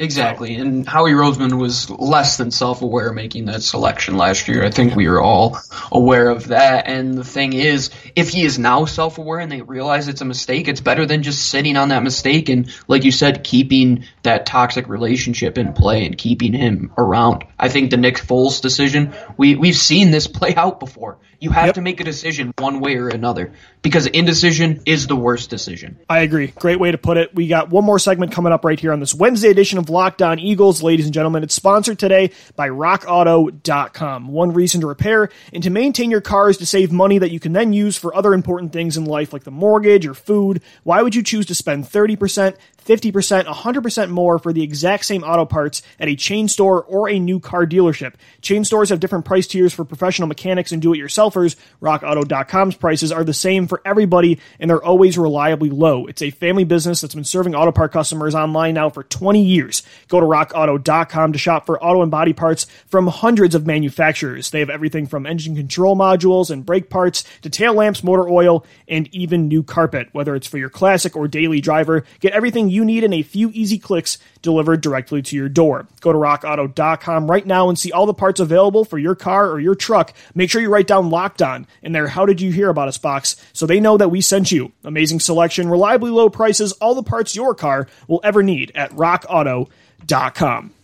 Exactly. 0.00 0.54
And 0.54 0.88
Howie 0.88 1.10
Roseman 1.10 1.58
was 1.58 1.90
less 1.90 2.36
than 2.36 2.52
self 2.52 2.82
aware 2.82 3.12
making 3.12 3.46
that 3.46 3.62
selection 3.62 4.16
last 4.16 4.46
year. 4.46 4.64
I 4.64 4.70
think 4.70 4.94
we 4.94 5.08
were 5.08 5.20
all 5.20 5.58
aware 5.90 6.30
of 6.30 6.48
that. 6.48 6.86
And 6.86 7.14
the 7.14 7.24
thing 7.24 7.52
is, 7.52 7.90
if 8.14 8.28
he 8.28 8.44
is 8.44 8.60
now 8.60 8.84
self 8.84 9.18
aware 9.18 9.40
and 9.40 9.50
they 9.50 9.60
realize 9.60 10.06
it's 10.06 10.20
a 10.20 10.24
mistake, 10.24 10.68
it's 10.68 10.80
better 10.80 11.04
than 11.04 11.24
just 11.24 11.48
sitting 11.48 11.76
on 11.76 11.88
that 11.88 12.04
mistake 12.04 12.48
and, 12.48 12.72
like 12.86 13.02
you 13.02 13.10
said, 13.10 13.42
keeping 13.42 14.04
that 14.22 14.46
toxic 14.46 14.88
relationship 14.88 15.58
in 15.58 15.72
play 15.72 16.06
and 16.06 16.16
keeping 16.16 16.52
him 16.52 16.92
around. 16.96 17.44
I 17.58 17.68
think 17.68 17.90
the 17.90 17.96
Nick 17.96 18.18
Foles 18.18 18.62
decision, 18.62 19.14
we, 19.36 19.56
we've 19.56 19.76
seen 19.76 20.12
this 20.12 20.28
play 20.28 20.54
out 20.54 20.78
before. 20.78 21.18
You 21.40 21.50
have 21.50 21.66
Yep. 21.66 21.74
to 21.76 21.80
make 21.82 22.00
a 22.00 22.04
decision 22.04 22.52
one 22.58 22.80
way 22.80 22.96
or 22.96 23.08
another 23.08 23.52
because 23.82 24.06
indecision 24.06 24.80
is 24.86 25.06
the 25.06 25.14
worst 25.14 25.50
decision. 25.50 25.96
I 26.10 26.20
agree. 26.20 26.48
Great 26.48 26.80
way 26.80 26.90
to 26.90 26.98
put 26.98 27.16
it. 27.16 27.32
We 27.32 27.46
got 27.46 27.70
one 27.70 27.84
more 27.84 28.00
segment 28.00 28.32
coming 28.32 28.52
up 28.52 28.64
right 28.64 28.78
here 28.78 28.92
on 28.92 28.98
this 28.98 29.14
Wednesday 29.14 29.48
edition 29.50 29.78
of 29.78 29.88
Locked 29.88 30.20
On 30.20 30.40
Eagles. 30.40 30.82
Ladies 30.82 31.04
and 31.04 31.14
gentlemen, 31.14 31.44
it's 31.44 31.54
sponsored 31.54 31.98
today 31.98 32.32
by 32.56 32.68
RockAuto.com. 32.68 34.28
One 34.28 34.52
reason 34.52 34.80
to 34.80 34.86
repair 34.86 35.28
and 35.52 35.62
to 35.62 35.70
maintain 35.70 36.10
your 36.10 36.20
car 36.20 36.50
is 36.50 36.56
to 36.58 36.66
save 36.66 36.90
money 36.92 37.18
that 37.18 37.30
you 37.30 37.40
can 37.40 37.52
then 37.52 37.72
use 37.72 37.96
for 37.96 38.14
other 38.16 38.34
important 38.34 38.72
things 38.72 38.96
in 38.96 39.04
life 39.04 39.32
like 39.32 39.44
the 39.44 39.50
mortgage 39.50 40.06
or 40.06 40.14
food. 40.14 40.60
Why 40.82 41.02
would 41.02 41.14
you 41.14 41.22
choose 41.22 41.46
to 41.46 41.54
spend 41.54 41.84
30%, 41.84 42.56
50%, 42.88 43.44
100% 43.44 44.08
more 44.08 44.38
for 44.38 44.52
the 44.52 44.62
exact 44.62 45.04
same 45.04 45.22
auto 45.22 45.44
parts 45.44 45.82
at 46.00 46.08
a 46.08 46.16
chain 46.16 46.48
store 46.48 46.82
or 46.82 47.10
a 47.10 47.18
new 47.18 47.38
car 47.38 47.66
dealership. 47.66 48.14
Chain 48.40 48.64
stores 48.64 48.88
have 48.88 48.98
different 48.98 49.26
price 49.26 49.46
tiers 49.46 49.74
for 49.74 49.84
professional 49.84 50.26
mechanics 50.26 50.72
and 50.72 50.80
do-it-yourselfers. 50.80 51.56
RockAuto.com's 51.82 52.76
prices 52.76 53.12
are 53.12 53.24
the 53.24 53.34
same 53.34 53.68
for 53.68 53.82
everybody 53.84 54.40
and 54.58 54.70
they're 54.70 54.82
always 54.82 55.18
reliably 55.18 55.68
low. 55.68 56.06
It's 56.06 56.22
a 56.22 56.30
family 56.30 56.64
business 56.64 57.02
that's 57.02 57.14
been 57.14 57.24
serving 57.24 57.54
auto 57.54 57.72
part 57.72 57.92
customers 57.92 58.34
online 58.34 58.74
now 58.74 58.88
for 58.88 59.02
20 59.02 59.42
years. 59.42 59.82
Go 60.08 60.20
to 60.20 60.26
rockauto.com 60.26 61.32
to 61.34 61.38
shop 61.38 61.66
for 61.66 61.82
auto 61.82 62.00
and 62.00 62.10
body 62.10 62.32
parts 62.32 62.66
from 62.86 63.06
hundreds 63.06 63.54
of 63.54 63.66
manufacturers. 63.66 64.50
They 64.50 64.60
have 64.60 64.70
everything 64.70 65.06
from 65.06 65.26
engine 65.26 65.54
control 65.56 65.94
modules 65.94 66.50
and 66.50 66.64
brake 66.64 66.88
parts 66.88 67.24
to 67.42 67.50
tail 67.50 67.74
lamps, 67.74 68.02
motor 68.02 68.28
oil, 68.28 68.64
and 68.88 69.12
even 69.14 69.48
new 69.48 69.62
carpet. 69.62 70.08
Whether 70.12 70.34
it's 70.34 70.46
for 70.46 70.56
your 70.56 70.70
classic 70.70 71.16
or 71.16 71.28
daily 71.28 71.60
driver, 71.60 72.04
get 72.20 72.32
everything 72.32 72.70
you 72.70 72.77
need 72.84 73.04
in 73.04 73.12
a 73.12 73.22
few 73.22 73.50
easy 73.50 73.78
clicks 73.78 74.18
delivered 74.42 74.80
directly 74.80 75.22
to 75.22 75.36
your 75.36 75.48
door. 75.48 75.86
Go 76.00 76.12
to 76.12 76.18
rockauto.com 76.18 77.30
right 77.30 77.46
now 77.46 77.68
and 77.68 77.78
see 77.78 77.92
all 77.92 78.06
the 78.06 78.14
parts 78.14 78.40
available 78.40 78.84
for 78.84 78.98
your 78.98 79.14
car 79.14 79.50
or 79.50 79.60
your 79.60 79.74
truck. 79.74 80.12
Make 80.34 80.50
sure 80.50 80.60
you 80.60 80.70
write 80.70 80.86
down 80.86 81.10
locked 81.10 81.42
on 81.42 81.66
in 81.82 81.92
their 81.92 82.08
how 82.08 82.26
did 82.26 82.40
you 82.40 82.52
hear 82.52 82.68
about 82.68 82.88
us 82.88 82.98
box 82.98 83.36
so 83.52 83.66
they 83.66 83.80
know 83.80 83.96
that 83.96 84.10
we 84.10 84.20
sent 84.20 84.52
you. 84.52 84.72
Amazing 84.84 85.20
selection, 85.20 85.68
reliably 85.68 86.10
low 86.10 86.30
prices, 86.30 86.72
all 86.72 86.94
the 86.94 87.02
parts 87.02 87.36
your 87.36 87.54
car 87.54 87.88
will 88.06 88.20
ever 88.24 88.42
need 88.42 88.72
at 88.74 88.90
rockauto.com. 88.92 90.74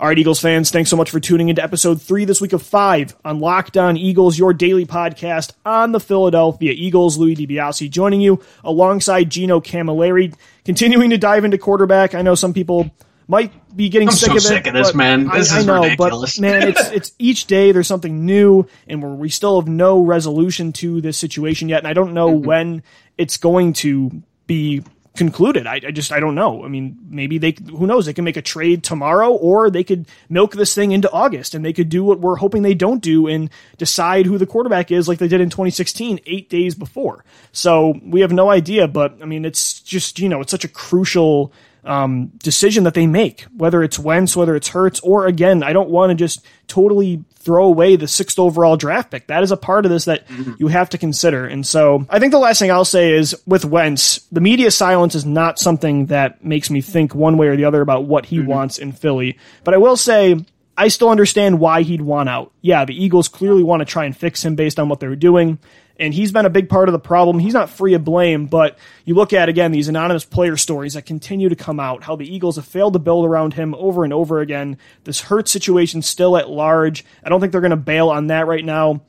All 0.00 0.06
right, 0.06 0.16
Eagles 0.16 0.38
fans, 0.38 0.70
thanks 0.70 0.90
so 0.90 0.96
much 0.96 1.10
for 1.10 1.18
tuning 1.18 1.48
into 1.48 1.60
episode 1.60 2.00
three 2.00 2.24
this 2.24 2.40
week 2.40 2.52
of 2.52 2.62
five 2.62 3.16
on 3.24 3.40
Locked 3.40 3.76
On 3.76 3.96
Eagles, 3.96 4.38
your 4.38 4.54
daily 4.54 4.86
podcast 4.86 5.50
on 5.66 5.90
the 5.90 5.98
Philadelphia 5.98 6.70
Eagles. 6.72 7.18
Louis 7.18 7.34
DiBiase 7.34 7.90
joining 7.90 8.20
you 8.20 8.40
alongside 8.62 9.28
Gino 9.28 9.60
Camilleri, 9.60 10.32
continuing 10.68 11.08
to 11.08 11.16
dive 11.16 11.46
into 11.46 11.56
quarterback. 11.56 12.14
I 12.14 12.20
know 12.20 12.34
some 12.34 12.52
people 12.52 12.90
might 13.26 13.50
be 13.74 13.88
getting 13.88 14.08
I'm 14.08 14.14
sick 14.14 14.26
so 14.26 14.32
of 14.32 14.36
it. 14.36 14.40
sick 14.42 14.66
of 14.66 14.74
this, 14.74 14.94
man. 14.94 15.24
This 15.28 15.50
I, 15.50 15.58
is 15.60 15.66
I 15.68 15.72
know, 15.74 15.82
ridiculous. 15.82 16.36
but 16.36 16.42
man, 16.42 16.68
it's 16.68 16.90
it's 16.92 17.12
each 17.18 17.46
day 17.46 17.72
there's 17.72 17.86
something 17.86 18.26
new, 18.26 18.66
and 18.86 19.02
we're, 19.02 19.14
we 19.14 19.30
still 19.30 19.58
have 19.60 19.66
no 19.68 20.02
resolution 20.02 20.72
to 20.74 21.00
this 21.00 21.16
situation 21.16 21.70
yet, 21.70 21.78
and 21.78 21.86
I 21.88 21.94
don't 21.94 22.12
know 22.12 22.28
Mm-hmm. 22.28 22.46
when 22.46 22.82
it's 23.16 23.38
going 23.38 23.72
to 23.84 24.22
be 24.46 24.82
concluded. 25.18 25.66
I, 25.66 25.74
I 25.74 25.90
just 25.90 26.12
I 26.12 26.20
don't 26.20 26.34
know. 26.34 26.64
I 26.64 26.68
mean, 26.68 26.96
maybe 27.10 27.36
they 27.36 27.54
who 27.70 27.86
knows? 27.86 28.06
They 28.06 28.14
can 28.14 28.24
make 28.24 28.38
a 28.38 28.42
trade 28.42 28.82
tomorrow, 28.82 29.30
or 29.30 29.68
they 29.68 29.84
could 29.84 30.06
milk 30.30 30.52
this 30.52 30.74
thing 30.74 30.92
into 30.92 31.10
August, 31.10 31.54
and 31.54 31.64
they 31.64 31.74
could 31.74 31.90
do 31.90 32.02
what 32.02 32.20
we're 32.20 32.36
hoping 32.36 32.62
they 32.62 32.74
don't 32.74 33.02
do 33.02 33.26
and 33.26 33.50
decide 33.76 34.24
who 34.24 34.38
the 34.38 34.46
quarterback 34.46 34.90
is, 34.90 35.08
like 35.08 35.18
they 35.18 35.28
did 35.28 35.42
in 35.42 35.50
2016, 35.50 36.20
eight 36.24 36.48
days 36.48 36.74
before. 36.74 37.24
So 37.52 38.00
we 38.02 38.20
have 38.20 38.32
no 38.32 38.48
idea. 38.48 38.88
But 38.88 39.18
I 39.20 39.26
mean, 39.26 39.44
it's 39.44 39.80
just 39.80 40.18
you 40.18 40.28
know, 40.28 40.40
it's 40.40 40.50
such 40.50 40.64
a 40.64 40.68
crucial 40.68 41.52
um, 41.84 42.26
decision 42.38 42.84
that 42.84 42.94
they 42.94 43.06
make, 43.06 43.42
whether 43.56 43.82
it's 43.82 43.98
Wentz, 43.98 44.36
whether 44.36 44.54
it's 44.54 44.68
Hurts, 44.68 45.00
or 45.00 45.26
again, 45.26 45.62
I 45.62 45.72
don't 45.72 45.90
want 45.90 46.10
to 46.10 46.14
just 46.14 46.44
totally 46.66 47.24
throw 47.40 47.66
away 47.66 47.96
the 47.96 48.08
sixth 48.08 48.38
overall 48.38 48.76
draft 48.76 49.10
pick. 49.10 49.26
That 49.28 49.42
is 49.42 49.52
a 49.52 49.56
part 49.56 49.86
of 49.86 49.90
this 49.90 50.06
that 50.06 50.26
mm-hmm. 50.28 50.54
you 50.58 50.68
have 50.68 50.90
to 50.90 50.98
consider. 50.98 51.46
And 51.46 51.66
so 51.66 52.06
I 52.10 52.18
think 52.18 52.32
the 52.32 52.38
last 52.38 52.58
thing 52.58 52.70
I'll 52.70 52.84
say 52.84 53.12
is 53.12 53.36
with 53.46 53.64
Wentz, 53.64 54.18
the 54.32 54.40
media 54.40 54.70
silence 54.70 55.14
is 55.14 55.24
not 55.24 55.58
something 55.58 56.06
that 56.06 56.44
makes 56.44 56.70
me 56.70 56.80
think 56.80 57.14
one 57.14 57.38
way 57.38 57.48
or 57.48 57.56
the 57.56 57.64
other 57.64 57.80
about 57.80 58.04
what 58.04 58.26
he 58.26 58.38
mm-hmm. 58.38 58.48
wants 58.48 58.78
in 58.78 58.92
Philly. 58.92 59.38
But 59.64 59.74
I 59.74 59.78
will 59.78 59.96
say, 59.96 60.44
I 60.76 60.88
still 60.88 61.10
understand 61.10 61.58
why 61.58 61.82
he'd 61.82 62.00
want 62.00 62.28
out. 62.28 62.52
Yeah, 62.60 62.84
the 62.84 62.94
Eagles 62.94 63.28
clearly 63.28 63.62
want 63.62 63.80
to 63.80 63.84
try 63.84 64.04
and 64.04 64.16
fix 64.16 64.44
him 64.44 64.54
based 64.54 64.78
on 64.78 64.88
what 64.88 65.00
they're 65.00 65.16
doing. 65.16 65.58
And 65.98 66.14
he's 66.14 66.30
been 66.30 66.46
a 66.46 66.50
big 66.50 66.68
part 66.68 66.88
of 66.88 66.92
the 66.92 66.98
problem. 67.00 67.40
He's 67.40 67.54
not 67.54 67.70
free 67.70 67.94
of 67.94 68.04
blame, 68.04 68.46
but 68.46 68.78
you 69.04 69.14
look 69.14 69.32
at, 69.32 69.48
again, 69.48 69.72
these 69.72 69.88
anonymous 69.88 70.24
player 70.24 70.56
stories 70.56 70.94
that 70.94 71.06
continue 71.06 71.48
to 71.48 71.56
come 71.56 71.80
out, 71.80 72.04
how 72.04 72.14
the 72.14 72.32
Eagles 72.32 72.54
have 72.54 72.66
failed 72.66 72.92
to 72.92 73.00
build 73.00 73.26
around 73.26 73.54
him 73.54 73.74
over 73.74 74.04
and 74.04 74.12
over 74.12 74.40
again. 74.40 74.78
This 75.02 75.22
hurt 75.22 75.48
situation 75.48 76.02
still 76.02 76.36
at 76.36 76.48
large. 76.48 77.04
I 77.24 77.28
don't 77.28 77.40
think 77.40 77.50
they're 77.50 77.60
going 77.60 77.70
to 77.70 77.76
bail 77.76 78.10
on 78.10 78.28
that 78.28 78.46
right 78.46 78.64
now. 78.64 79.00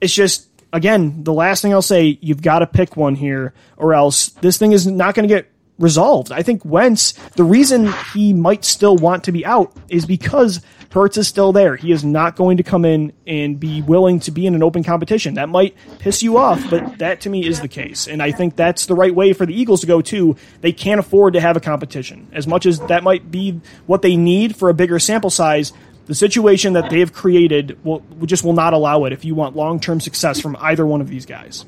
It's 0.00 0.14
just, 0.14 0.48
again, 0.72 1.24
the 1.24 1.32
last 1.32 1.62
thing 1.62 1.72
I'll 1.72 1.82
say, 1.82 2.18
you've 2.20 2.42
got 2.42 2.60
to 2.60 2.66
pick 2.66 2.96
one 2.96 3.16
here, 3.16 3.52
or 3.76 3.94
else 3.94 4.28
this 4.28 4.56
thing 4.56 4.70
is 4.70 4.86
not 4.86 5.16
going 5.16 5.28
to 5.28 5.34
get 5.34 5.50
resolved. 5.78 6.32
I 6.32 6.42
think 6.42 6.64
Wentz, 6.64 7.12
the 7.36 7.44
reason 7.44 7.92
he 8.14 8.32
might 8.32 8.64
still 8.64 8.96
want 8.96 9.24
to 9.24 9.32
be 9.32 9.44
out 9.44 9.76
is 9.88 10.06
because 10.06 10.60
Hurts 10.96 11.18
is 11.18 11.28
still 11.28 11.52
there. 11.52 11.76
He 11.76 11.92
is 11.92 12.02
not 12.02 12.36
going 12.36 12.56
to 12.56 12.62
come 12.62 12.86
in 12.86 13.12
and 13.26 13.60
be 13.60 13.82
willing 13.82 14.18
to 14.20 14.30
be 14.30 14.46
in 14.46 14.54
an 14.54 14.62
open 14.62 14.82
competition. 14.82 15.34
That 15.34 15.50
might 15.50 15.76
piss 15.98 16.22
you 16.22 16.38
off, 16.38 16.70
but 16.70 17.00
that 17.00 17.20
to 17.20 17.28
me 17.28 17.46
is 17.46 17.60
the 17.60 17.68
case. 17.68 18.08
And 18.08 18.22
I 18.22 18.32
think 18.32 18.56
that's 18.56 18.86
the 18.86 18.94
right 18.94 19.14
way 19.14 19.34
for 19.34 19.44
the 19.44 19.52
Eagles 19.52 19.82
to 19.82 19.86
go 19.86 20.00
too. 20.00 20.36
They 20.62 20.72
can't 20.72 20.98
afford 20.98 21.34
to 21.34 21.40
have 21.42 21.54
a 21.54 21.60
competition. 21.60 22.28
As 22.32 22.46
much 22.46 22.64
as 22.64 22.80
that 22.80 23.02
might 23.02 23.30
be 23.30 23.60
what 23.84 24.00
they 24.00 24.16
need 24.16 24.56
for 24.56 24.70
a 24.70 24.74
bigger 24.74 24.98
sample 24.98 25.28
size, 25.28 25.74
the 26.06 26.14
situation 26.14 26.72
that 26.72 26.88
they 26.88 27.00
have 27.00 27.12
created 27.12 27.78
will 27.84 28.02
just 28.24 28.42
will 28.42 28.54
not 28.54 28.72
allow 28.72 29.04
it 29.04 29.12
if 29.12 29.22
you 29.22 29.34
want 29.34 29.54
long-term 29.54 30.00
success 30.00 30.40
from 30.40 30.56
either 30.60 30.86
one 30.86 31.02
of 31.02 31.08
these 31.08 31.26
guys. 31.26 31.66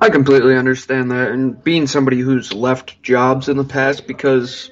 I 0.00 0.10
completely 0.10 0.56
understand 0.56 1.10
that, 1.10 1.30
and 1.30 1.62
being 1.62 1.86
somebody 1.86 2.20
who's 2.20 2.52
left 2.52 3.02
jobs 3.02 3.48
in 3.48 3.56
the 3.56 3.64
past 3.64 4.06
because 4.06 4.70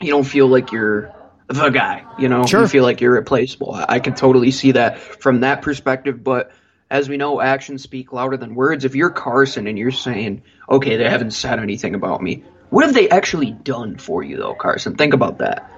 you 0.00 0.10
don't 0.10 0.24
feel 0.24 0.46
like 0.46 0.72
you're 0.72 1.12
the 1.46 1.68
guy, 1.70 2.04
you 2.18 2.28
know, 2.28 2.46
Sure. 2.46 2.62
you 2.62 2.68
feel 2.68 2.82
like 2.84 3.00
you're 3.00 3.12
replaceable. 3.12 3.74
I, 3.74 3.86
I 3.88 3.98
can 4.00 4.14
totally 4.14 4.50
see 4.50 4.72
that 4.72 4.98
from 4.98 5.40
that 5.40 5.62
perspective, 5.62 6.24
but 6.24 6.52
as 6.90 7.08
we 7.08 7.16
know, 7.16 7.40
actions 7.40 7.82
speak 7.82 8.12
louder 8.12 8.36
than 8.36 8.54
words. 8.54 8.84
If 8.84 8.94
you're 8.94 9.10
Carson 9.10 9.66
and 9.66 9.78
you're 9.78 9.90
saying, 9.90 10.42
okay, 10.68 10.96
they 10.96 11.08
haven't 11.08 11.32
said 11.32 11.58
anything 11.58 11.94
about 11.94 12.22
me, 12.22 12.44
what 12.70 12.84
have 12.84 12.94
they 12.94 13.08
actually 13.08 13.50
done 13.50 13.98
for 13.98 14.22
you, 14.22 14.36
though, 14.36 14.54
Carson? 14.54 14.96
Think 14.96 15.14
about 15.14 15.38
that. 15.38 15.70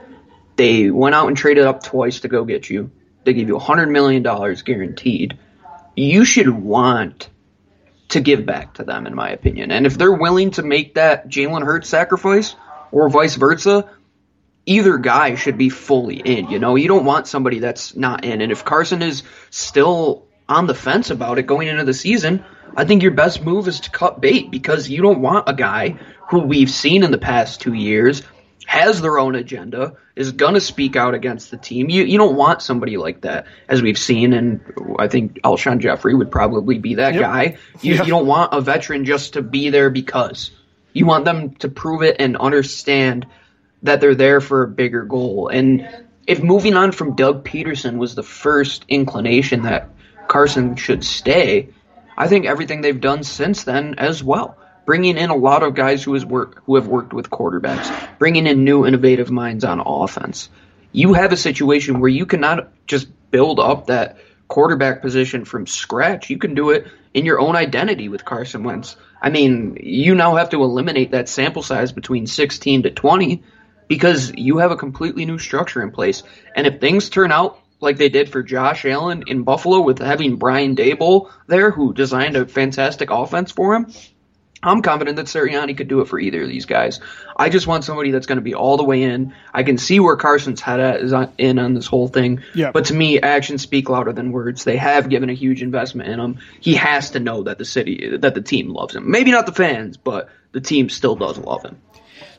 They 0.57 0.91
went 0.91 1.15
out 1.15 1.29
and 1.29 1.37
traded 1.37 1.65
up 1.65 1.83
twice 1.83 2.21
to 2.21 2.29
go 2.29 2.45
get 2.45 2.71
you. 2.71 2.91
They 3.25 3.35
gave 3.35 3.49
you 3.49 3.57
$100 3.59 3.91
million 3.91 4.23
guaranteed. 4.23 5.39
You 5.97 6.25
should 6.25 6.49
want 6.49 7.29
to 8.09 8.21
give 8.21 8.47
back 8.47 8.75
to 8.75 8.85
them, 8.85 9.07
in 9.07 9.15
my 9.15 9.31
opinion. 9.31 9.71
And 9.71 9.87
if 9.87 9.99
they're 9.99 10.13
willing 10.13 10.53
to 10.53 10.63
make 10.63 10.95
that 10.95 11.29
Jalen 11.29 11.65
Hurts 11.65 11.89
sacrifice 11.89 12.55
or 12.93 13.09
vice 13.09 13.35
versa, 13.35 13.91
either 14.65 14.99
guy 14.99 15.35
should 15.35 15.59
be 15.59 15.71
fully 15.71 16.17
in. 16.17 16.51
You 16.51 16.59
know, 16.59 16.77
you 16.77 16.89
don't 16.89 17.05
want 17.05 17.27
somebody 17.27 17.59
that's 17.59 17.97
not 17.97 18.25
in. 18.25 18.41
And 18.41 18.53
if 18.53 18.65
Carson 18.65 19.03
is 19.03 19.23
still 19.51 20.27
on 20.49 20.67
the 20.67 20.75
fence 20.75 21.11
about 21.11 21.39
it 21.39 21.45
going 21.45 21.69
into 21.69 21.85
the 21.85 21.95
season, 21.95 22.45
I 22.77 22.85
think 22.85 23.03
your 23.03 23.13
best 23.13 23.43
move 23.43 23.69
is 23.69 23.81
to 23.81 23.91
cut 23.91 24.21
bait 24.21 24.51
because 24.51 24.89
you 24.89 25.03
don't 25.03 25.21
want 25.21 25.49
a 25.49 25.55
guy 25.55 25.97
who 26.31 26.41
we've 26.41 26.71
seen 26.71 27.03
in 27.03 27.11
the 27.11 27.19
past 27.19 27.61
two 27.61 27.73
years 27.73 28.23
has 28.67 29.01
their 29.01 29.19
own 29.19 29.35
agenda, 29.37 29.95
is 30.17 30.33
gonna 30.33 30.61
speak 30.61 30.97
out 30.97 31.15
against 31.15 31.51
the 31.51 31.57
team. 31.57 31.89
You 31.89 32.05
you 32.05 32.19
don't 32.19 32.37
want 32.37 32.61
somebody 32.61 32.97
like 32.97 33.23
that, 33.23 33.47
as 33.69 33.81
we've 33.81 33.97
seen, 33.99 34.33
and 34.33 34.61
I 34.99 35.09
think 35.09 35.41
Alshon 35.43 35.79
Jeffery 35.79 36.15
would 36.15 36.31
probably 36.31 36.79
be 36.79 36.97
that 36.97 37.15
Yep. 37.15 37.23
guy. 37.23 37.57
You, 37.81 37.95
Yeah. 37.95 38.03
you 38.03 38.11
don't 38.11 38.27
want 38.27 38.53
a 38.53 38.61
veteran 38.61 39.05
just 39.05 39.35
to 39.35 39.43
be 39.43 39.71
there 39.71 39.89
because. 39.89 40.51
You 40.93 41.05
want 41.07 41.25
them 41.27 41.51
to 41.57 41.69
prove 41.69 42.03
it 42.03 42.17
and 42.21 42.37
understand 42.39 43.27
that 43.83 44.01
they're 44.01 44.15
there 44.15 44.41
for 44.41 44.63
a 44.63 44.69
bigger 44.69 45.03
goal. 45.05 45.49
And 45.49 45.87
if 46.27 46.43
moving 46.43 46.75
on 46.75 46.91
from 46.93 47.15
Doug 47.15 47.45
Pederson 47.45 47.99
was 47.99 48.15
the 48.15 48.23
first 48.23 48.85
inclination 48.89 49.63
that 49.65 49.91
Carson 50.27 50.75
should 50.75 51.05
stay, 51.05 51.69
I 52.17 52.29
think 52.29 52.47
everything 52.47 52.81
they've 52.81 52.99
done 53.01 53.23
since 53.25 53.63
then 53.65 53.97
as 53.99 54.25
well. 54.25 54.57
Bringing 54.87 55.19
in 55.19 55.31
a 55.31 55.37
lot 55.37 55.63
of 55.63 55.75
guys 55.75 56.03
who 56.03 56.15
has 56.15 56.25
work 56.25 56.63
who 56.65 56.77
have 56.77 56.87
worked 56.87 57.13
with 57.13 57.29
quarterbacks, 57.29 58.19
bringing 58.19 58.47
in 58.47 58.65
new 58.65 58.87
innovative 58.87 59.31
minds 59.31 59.65
on 59.65 59.83
offense. 59.85 60.49
You 60.93 61.13
have 61.13 61.33
a 61.33 61.37
situation 61.37 62.01
where 62.01 62.09
you 62.09 62.25
cannot 62.25 62.71
just 62.87 63.09
build 63.31 63.61
up 63.61 63.89
that 63.89 64.17
quarterback 64.49 65.03
position 65.03 65.45
from 65.45 65.67
scratch. 65.67 66.31
You 66.31 66.39
can 66.39 66.55
do 66.55 66.71
it 66.71 66.87
in 67.13 67.27
your 67.27 67.41
own 67.41 67.57
identity 67.57 68.09
with 68.09 68.25
Carson 68.25 68.63
Wentz. 68.63 68.97
I 69.21 69.31
mean, 69.31 69.77
you 69.83 70.15
now 70.15 70.37
have 70.37 70.51
to 70.51 70.63
eliminate 70.63 71.11
that 71.11 71.29
sample 71.29 71.63
size 71.63 71.93
between 71.93 72.27
16 72.27 72.85
to 72.85 72.91
20 72.91 73.43
because 73.89 74.33
you 74.35 74.59
have 74.59 74.71
a 74.71 74.77
completely 74.77 75.25
new 75.25 75.39
structure 75.39 75.83
in 75.83 75.91
place. 75.91 76.23
And 76.55 76.67
if 76.67 76.81
things 76.81 77.09
turn 77.09 77.33
out 77.33 77.59
like 77.81 77.97
they 77.97 78.09
did 78.09 78.31
for 78.31 78.43
Josh 78.43 78.85
Allen 78.85 79.25
in 79.27 79.43
Buffalo 79.43 79.81
with 79.81 79.99
having 79.99 80.37
Brian 80.37 80.77
Daboll 80.77 81.31
there, 81.47 81.71
who 81.71 81.93
designed 81.93 82.37
a 82.37 82.47
fantastic 82.47 83.11
offense 83.11 83.53
for 83.53 83.75
him, 83.75 83.93
I'm 84.67 84.83
confident 84.83 85.17
that 85.17 85.27
Sirianni 85.27 85.77
could 85.77 85.89
do 85.89 86.01
it 86.01 86.09
for 86.09 86.19
either 86.19 86.43
of 86.43 86.49
these 86.49 86.67
guys. 86.67 87.01
I 87.37 87.49
just 87.49 87.67
want 87.67 87.85
somebody 87.85 88.11
that's 88.11 88.27
going 88.27 88.37
to 88.37 88.43
be 88.43 88.55
all 88.55 88.77
the 88.77 88.85
way 88.85 89.03
in. 89.03 89.35
I 89.55 89.63
can 89.63 89.79
see 89.79 90.01
where 90.01 90.17
Carson's 90.17 90.61
head 90.61 90.81
at 90.81 91.01
is 91.01 91.13
on, 91.13 91.33
in 91.39 91.59
on 91.59 91.75
this 91.75 91.87
whole 91.87 92.09
thing. 92.09 92.43
Yeah. 92.55 92.73
But 92.73 92.87
to 92.87 92.95
me, 92.95 93.21
actions 93.21 93.63
speak 93.63 93.89
louder 93.89 94.13
than 94.13 94.33
words. 94.33 94.65
They 94.65 94.77
have 94.77 95.09
given 95.09 95.31
a 95.31 95.35
huge 95.35 95.63
investment 95.63 96.09
in 96.09 96.19
him. 96.19 96.39
He 96.61 96.75
has 96.75 97.11
to 97.11 97.21
know 97.21 97.45
that 97.45 97.59
the 97.59 97.65
city, 97.65 98.17
that 98.19 98.35
the 98.35 98.43
team 98.43 98.71
loves 98.71 98.97
him. 98.97 99.11
Maybe 99.11 99.31
not 99.31 99.47
the 99.47 99.53
fans, 99.53 99.97
but 99.97 100.31
the 100.53 100.61
team 100.61 100.89
still 100.89 101.15
does 101.15 101.39
love 101.39 101.63
him. 101.65 101.81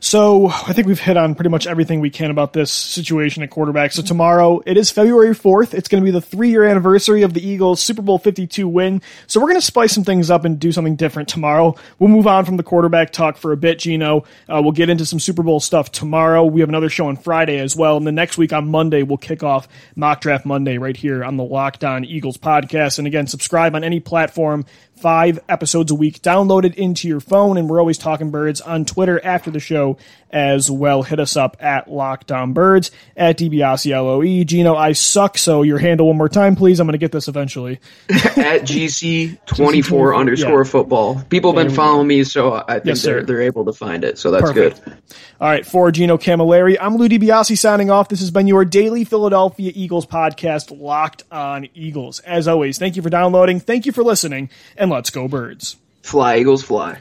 So 0.00 0.46
I 0.48 0.72
think 0.72 0.86
we've 0.86 0.98
hit 0.98 1.16
on 1.16 1.34
pretty 1.34 1.50
much 1.50 1.66
everything 1.66 2.00
we 2.00 2.10
can 2.10 2.30
about 2.30 2.52
this 2.52 2.72
situation 2.72 3.42
at 3.42 3.50
quarterback. 3.50 3.92
So 3.92 4.02
tomorrow 4.02 4.60
it 4.64 4.76
is 4.76 4.90
February 4.90 5.34
4th. 5.34 5.74
It's 5.74 5.88
going 5.88 6.02
to 6.02 6.04
be 6.04 6.10
the 6.10 6.20
three 6.20 6.50
year 6.50 6.64
anniversary 6.64 7.22
of 7.22 7.34
the 7.34 7.46
Eagles 7.46 7.82
Super 7.82 8.02
Bowl 8.02 8.18
52 8.18 8.68
win. 8.68 9.02
So 9.26 9.40
we're 9.40 9.48
going 9.48 9.60
to 9.60 9.66
spice 9.66 9.92
some 9.92 10.04
things 10.04 10.30
up 10.30 10.44
and 10.44 10.58
do 10.58 10.72
something 10.72 10.96
different 10.96 11.28
tomorrow. 11.28 11.74
We'll 11.98 12.10
move 12.10 12.26
on 12.26 12.44
from 12.44 12.56
the 12.56 12.62
quarterback 12.62 13.12
talk 13.12 13.36
for 13.36 13.52
a 13.52 13.56
bit, 13.56 13.80
Gino. 13.80 14.24
Uh, 14.48 14.60
we'll 14.62 14.72
get 14.72 14.88
into 14.88 15.04
some 15.04 15.20
Super 15.20 15.42
Bowl 15.42 15.60
stuff 15.60 15.90
tomorrow. 15.90 16.44
We 16.44 16.60
have 16.60 16.68
another 16.68 16.88
show 16.88 17.08
on 17.08 17.16
Friday 17.16 17.58
as 17.58 17.74
well. 17.74 17.96
And 17.96 18.06
the 18.06 18.12
next 18.12 18.38
week 18.38 18.52
on 18.52 18.70
Monday, 18.70 19.02
we'll 19.02 19.18
kick 19.18 19.42
off 19.42 19.68
Mock 19.96 20.20
Draft 20.20 20.46
Monday 20.46 20.78
right 20.78 20.96
here 20.96 21.24
on 21.24 21.36
the 21.36 21.44
Locked 21.44 21.84
On 21.84 22.04
Eagles 22.04 22.36
podcast. 22.36 22.98
And 22.98 23.06
again, 23.06 23.26
subscribe 23.26 23.74
on 23.74 23.84
any 23.84 24.00
platform 24.00 24.64
five 25.00 25.38
episodes 25.48 25.90
a 25.90 25.94
week 25.94 26.22
downloaded 26.22 26.74
into 26.74 27.08
your 27.08 27.20
phone. 27.20 27.56
And 27.56 27.68
we're 27.68 27.80
always 27.80 27.98
talking 27.98 28.30
birds 28.30 28.60
on 28.60 28.84
Twitter 28.84 29.24
after 29.24 29.50
the 29.50 29.60
show 29.60 29.96
as 30.30 30.70
well. 30.70 31.02
Hit 31.02 31.20
us 31.20 31.36
up 31.36 31.56
at 31.60 31.90
Locked 31.90 32.32
On 32.32 32.52
Birds 32.52 32.90
at 33.16 33.38
DiBiase 33.38 34.46
Gino, 34.46 34.74
I 34.74 34.92
suck. 34.92 35.38
So 35.38 35.62
your 35.62 35.78
handle 35.78 36.08
one 36.08 36.16
more 36.16 36.28
time, 36.28 36.56
please. 36.56 36.80
I'm 36.80 36.86
going 36.86 36.92
to 36.92 36.98
get 36.98 37.12
this 37.12 37.28
eventually. 37.28 37.80
at 38.10 38.62
GC24 38.62 40.16
underscore 40.16 40.64
yeah. 40.64 40.70
football. 40.70 41.22
People 41.28 41.56
have 41.56 41.66
been 41.66 41.74
following 41.74 42.06
me, 42.06 42.24
so 42.24 42.54
I 42.54 42.74
think 42.74 42.86
Yes, 42.86 43.02
they're, 43.02 43.22
they're 43.22 43.42
able 43.42 43.64
to 43.66 43.72
find 43.72 44.04
it. 44.04 44.18
So 44.18 44.30
that's 44.30 44.52
Perfect. 44.52 44.84
good. 44.84 44.94
All 45.40 45.48
right, 45.48 45.64
for 45.64 45.90
Gino 45.92 46.16
Camilleri, 46.16 46.76
I'm 46.80 46.96
Lou 46.96 47.08
DiBiase 47.08 47.56
signing 47.56 47.90
off. 47.90 48.08
This 48.08 48.20
has 48.20 48.30
been 48.30 48.48
your 48.48 48.64
daily 48.64 49.04
Philadelphia 49.04 49.70
Eagles 49.74 50.04
podcast, 50.04 50.76
Locked 50.76 51.22
on 51.30 51.68
Eagles. 51.74 52.18
As 52.20 52.48
always, 52.48 52.78
thank 52.78 52.96
you 52.96 53.02
for 53.02 53.10
downloading, 53.10 53.60
thank 53.60 53.86
you 53.86 53.92
for 53.92 54.02
listening, 54.02 54.50
and 54.88 54.94
let's 54.94 55.10
go 55.10 55.28
birds. 55.28 55.76
Fly, 56.02 56.38
Eagles, 56.38 56.62
fly. 56.62 56.98